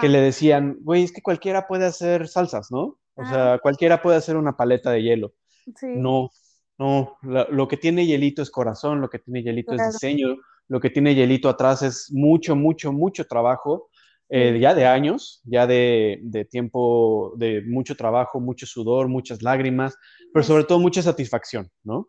[0.00, 2.98] que le decían, güey, es que cualquiera puede hacer salsas, ¿no?
[3.14, 5.34] O sea, cualquiera puede hacer una paleta de hielo.
[5.82, 6.30] No,
[6.78, 10.36] no, lo, que tiene hielito es corazón, lo que tiene hielito es diseño,
[10.68, 13.88] lo que tiene hielito atrás es mucho, mucho, mucho trabajo,
[14.28, 19.96] eh, ya de años, ya de, de, tiempo, de mucho trabajo, mucho sudor, muchas lágrimas,
[20.32, 22.06] pero sobre todo mucha satisfacción, ¿no?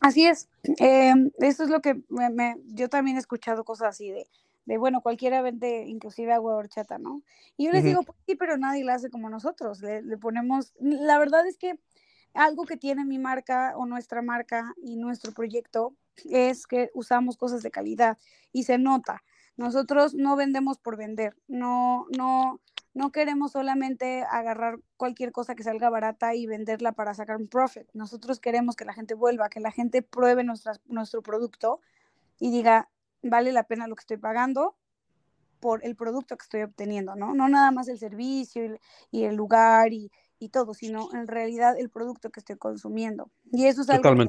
[0.00, 0.48] Así es.
[0.78, 4.26] Eh, eso es lo que me, yo también he escuchado cosas así de,
[4.66, 7.22] de, bueno, cualquiera vende inclusive agua de horchata, ¿no?
[7.56, 9.80] Y yo les digo, pues sí, pero nadie la hace como nosotros.
[9.80, 11.78] Le, le, ponemos, la verdad es que
[12.34, 15.94] algo que tiene mi marca o nuestra marca y nuestro proyecto
[16.24, 18.18] es que usamos cosas de calidad
[18.52, 19.22] y se nota.
[19.56, 22.60] Nosotros no vendemos por vender, no, no,
[22.96, 27.86] no queremos solamente agarrar cualquier cosa que salga barata y venderla para sacar un profit.
[27.92, 31.82] Nosotros queremos que la gente vuelva, que la gente pruebe nuestro producto
[32.40, 32.88] y diga,
[33.22, 34.76] vale la pena lo que estoy pagando
[35.60, 37.34] por el producto que estoy obteniendo, ¿no?
[37.34, 38.78] No nada más el servicio
[39.10, 40.10] y, el lugar y,
[40.50, 43.30] todo, sino en realidad el producto que estoy consumiendo.
[43.52, 44.24] Y eso es algo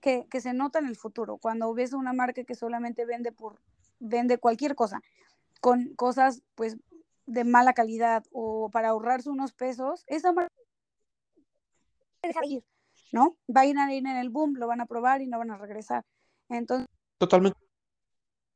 [0.00, 1.36] que, que, se nota en el futuro.
[1.36, 3.60] Cuando ves una marca que solamente vende por,
[4.00, 5.02] vende cualquier cosa,
[5.60, 6.78] con cosas pues
[7.26, 10.52] de mala calidad o para ahorrarse unos pesos, esa marca
[12.44, 12.64] ir,
[13.12, 13.36] ¿no?
[13.54, 16.04] Va a ir en el boom, lo van a probar y no van a regresar.
[16.48, 17.58] Entonces, totalmente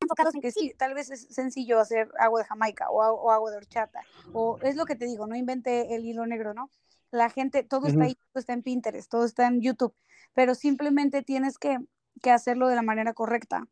[0.03, 3.59] enfocados en que sí, tal vez es sencillo hacer agua de Jamaica o, agua de
[3.59, 4.01] horchata,
[4.33, 6.71] o es lo que te digo, no invente el hilo negro, ¿no?
[7.11, 9.95] La gente, todo está ahí, todo está en Pinterest, todo está en YouTube,
[10.33, 11.79] pero simplemente tienes que,
[12.23, 13.67] que hacerlo de la manera correcta.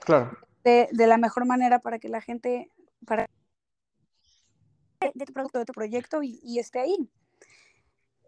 [0.00, 0.36] Claro.
[0.62, 2.70] De, de, la mejor manera para que la gente,
[3.06, 3.26] para
[5.00, 7.08] de tu producto, de tu proyecto y, esté ahí.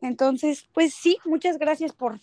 [0.00, 2.18] Entonces, pues sí, muchas gracias por...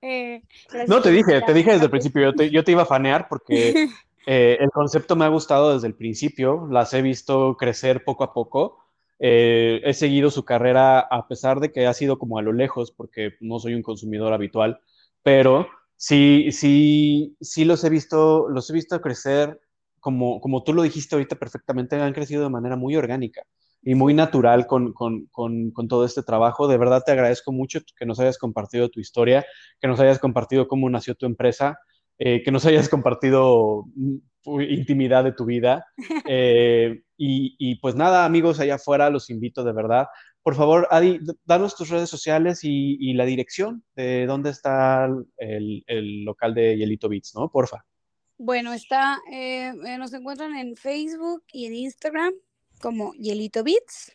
[0.00, 0.42] Eh,
[0.86, 3.28] no, te dije, te dije desde el principio, yo te, yo te iba a fanear
[3.28, 3.88] porque
[4.26, 8.32] eh, el concepto me ha gustado desde el principio, las he visto crecer poco a
[8.32, 8.84] poco.
[9.18, 12.92] Eh, he seguido su carrera a pesar de que ha sido como a lo lejos,
[12.92, 14.80] porque no soy un consumidor habitual,
[15.24, 15.66] pero
[15.96, 19.60] sí, sí, sí los he visto, los he visto crecer
[20.00, 23.42] como, como tú lo dijiste ahorita perfectamente, han crecido de manera muy orgánica
[23.82, 26.68] y muy natural con, con, con, con, todo este trabajo.
[26.68, 29.44] De verdad te agradezco mucho que nos hayas compartido tu historia,
[29.80, 31.78] que nos hayas compartido cómo nació tu empresa,
[32.18, 33.84] eh, que nos hayas compartido
[34.44, 35.86] intimidad de tu vida.
[36.30, 40.06] Eh, y, y, pues nada, amigos allá afuera, los invito de verdad.
[40.42, 45.84] Por favor, Adi, danos tus redes sociales y, y la dirección de dónde está el,
[45.86, 47.50] el, local de Yelito Beats, ¿no?
[47.50, 47.84] Porfa.
[48.40, 52.32] Bueno, está, eh, eh, nos encuentran en Facebook y en Instagram
[52.80, 54.12] como Yelito Beats.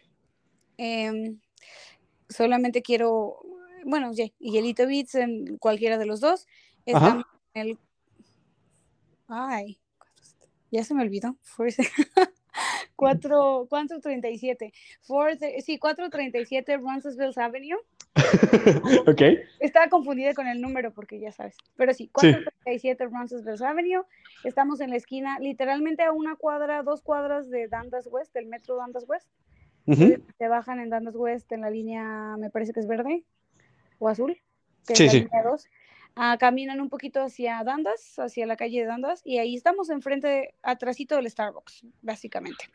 [0.77, 1.41] Em,
[2.29, 3.41] solamente quiero,
[3.85, 6.47] bueno, Yelito Beats en cualquiera de los dos.
[6.85, 7.79] Estamos en el.
[9.27, 9.77] Ay,
[10.71, 11.35] ya se me olvidó.
[12.95, 14.73] 4, 437.
[15.65, 17.77] sí, 437 Roncesvalles Avenue.
[19.07, 19.21] ok.
[19.59, 21.57] Estaba confundida con el número porque ya sabes.
[21.75, 23.07] Pero sí, 437
[23.57, 23.63] sí.
[23.63, 24.03] Avenue.
[24.43, 28.75] Estamos en la esquina, literalmente a una cuadra, dos cuadras de Dundas West, del metro
[28.75, 29.27] Dundas West.
[29.85, 33.23] Se bajan en Dundas West en la línea, me parece que es verde
[33.99, 34.37] o azul.
[34.87, 35.27] Que sí, sí.
[36.15, 40.53] Ah, caminan un poquito hacia Dundas, hacia la calle de Dundas, y ahí estamos enfrente,
[40.61, 42.69] atrásito del Starbucks, básicamente.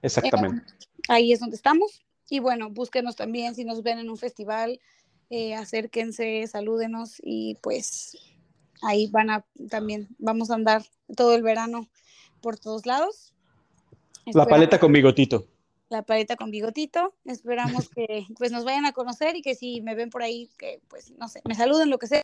[0.00, 0.62] Exactamente.
[0.62, 2.04] Eh, ahí es donde estamos.
[2.30, 4.80] Y bueno, búsquenos también si nos ven en un festival,
[5.30, 8.16] eh, acérquense, salúdenos y pues
[8.82, 10.82] ahí van a también, vamos a andar
[11.16, 11.88] todo el verano
[12.40, 13.34] por todos lados.
[14.26, 15.46] La paleta con bigotito.
[15.88, 17.14] La paleta con bigotito.
[17.24, 20.80] Esperamos que pues nos vayan a conocer y que si me ven por ahí, que
[20.88, 22.22] pues no sé, me saluden, lo que sea.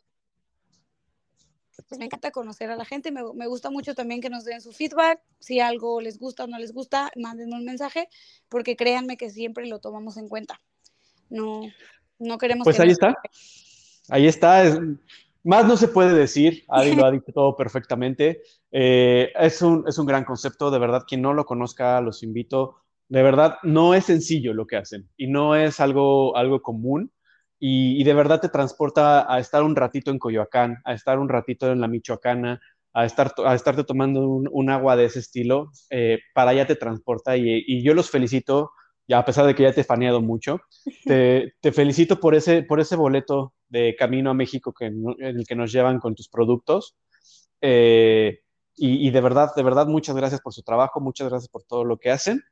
[1.88, 4.60] Pues me encanta conocer a la gente, me, me, gusta mucho también que nos den
[4.60, 8.08] su feedback, si algo les gusta o no les gusta, mándenme un mensaje,
[8.48, 10.60] porque créanme que siempre lo tomamos en cuenta.
[11.28, 11.62] No,
[12.18, 12.64] no queremos...
[12.64, 13.14] Pues ahí está,
[14.08, 14.80] ahí está,
[15.44, 19.98] más no se puede decir, Adi lo ha dicho todo perfectamente, eh, es, un, es
[19.98, 22.78] un gran concepto, de verdad, quien no lo conozca, los invito,
[23.10, 27.12] de verdad, no es sencillo lo que hacen y no es algo, algo común
[27.66, 31.72] y, de verdad te transporta a estar un ratito en Coyoacán, a estar un ratito
[31.72, 32.60] en la Michoacana,
[32.92, 37.38] a, estar, a estarte tomando un, agua de ese estilo, eh, para allá te transporta
[37.38, 38.72] y, yo los felicito,
[39.08, 40.60] ya a pesar de que ya te he faneado mucho,
[41.06, 45.46] te, te, felicito por ese, por ese boleto de camino a México que, en el
[45.46, 46.96] que nos llevan con tus productos.
[47.62, 48.40] Eh,
[48.76, 51.96] y, de verdad, de verdad, muchas gracias por su trabajo, muchas gracias por todo lo
[51.96, 52.42] que hacen.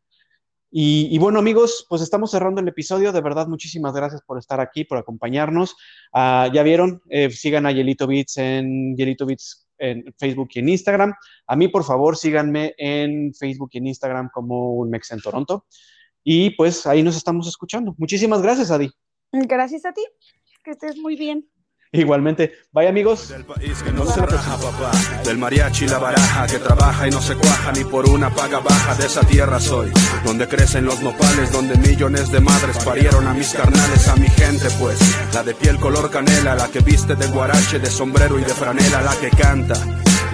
[0.74, 3.12] Y, bueno, amigos, pues estamos cerrando el episodio.
[3.12, 5.76] De verdad, muchísimas gracias por estar aquí, por acompañarnos.
[6.14, 10.70] Ah, ya vieron, eh, sigan a Yelito Beats en Yelito Beats en Facebook y en
[10.70, 11.12] Instagram.
[11.46, 15.66] A mí, por favor, síganme en Facebook y en Instagram como un Mex en Toronto.
[16.24, 17.94] Y pues ahí nos estamos escuchando.
[17.98, 18.90] Muchísimas gracias, Adi.
[19.30, 20.02] Gracias a ti.
[20.64, 21.51] Que estés muy bien.
[21.94, 22.54] Igualmente.
[22.72, 23.28] Bye amigos.
[23.28, 24.22] Del país que no se.
[25.24, 28.94] Del mariachi la baraja que trabaja y no se cuaja ni por una paga baja.
[28.94, 29.92] De esa tierra soy.
[30.24, 34.68] Donde crecen los nopales, donde millones de madres parieron a mis carnales, a mi gente,
[34.80, 34.98] pues.
[35.34, 39.02] La de piel color canela, la que viste de guarache, de sombrero y de franela,
[39.02, 39.76] la que canta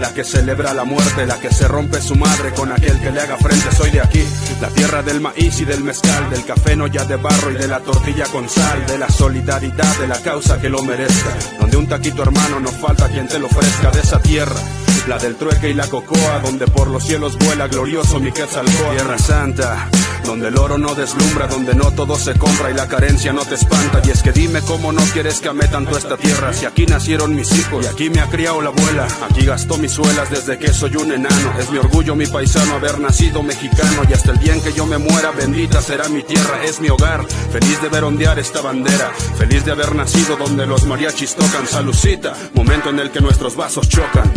[0.00, 3.20] la que celebra la muerte, la que se rompe su madre con aquel que le
[3.20, 3.74] haga frente.
[3.76, 4.22] Soy de aquí,
[4.60, 7.68] la tierra del maíz y del mezcal, del café no ya de barro y de
[7.68, 11.30] la tortilla con sal, de la solidaridad, de la causa que lo merezca.
[11.60, 14.60] Donde un taquito hermano no falta quien te lo ofrezca de esa tierra
[15.08, 18.96] la del trueque y la cocoa, donde por los cielos vuela glorioso mi Quetzalcóatl.
[18.96, 19.88] Tierra Santa,
[20.24, 23.54] donde el oro no deslumbra, donde no todo se compra y la carencia no te
[23.54, 24.00] espanta.
[24.04, 27.34] Y es que dime cómo no quieres que ame tanto esta tierra, si aquí nacieron
[27.34, 29.06] mis hijos y aquí me ha criado la abuela.
[29.28, 31.52] Aquí gastó mis suelas desde que soy un enano.
[31.58, 34.02] Es mi orgullo, mi paisano, haber nacido mexicano.
[34.08, 36.88] Y hasta el día en que yo me muera, bendita será mi tierra, es mi
[36.88, 37.24] hogar.
[37.52, 41.66] Feliz de ver ondear esta bandera, feliz de haber nacido donde los mariachis tocan.
[41.66, 44.32] Salucita, momento en el que nuestros vasos chocan.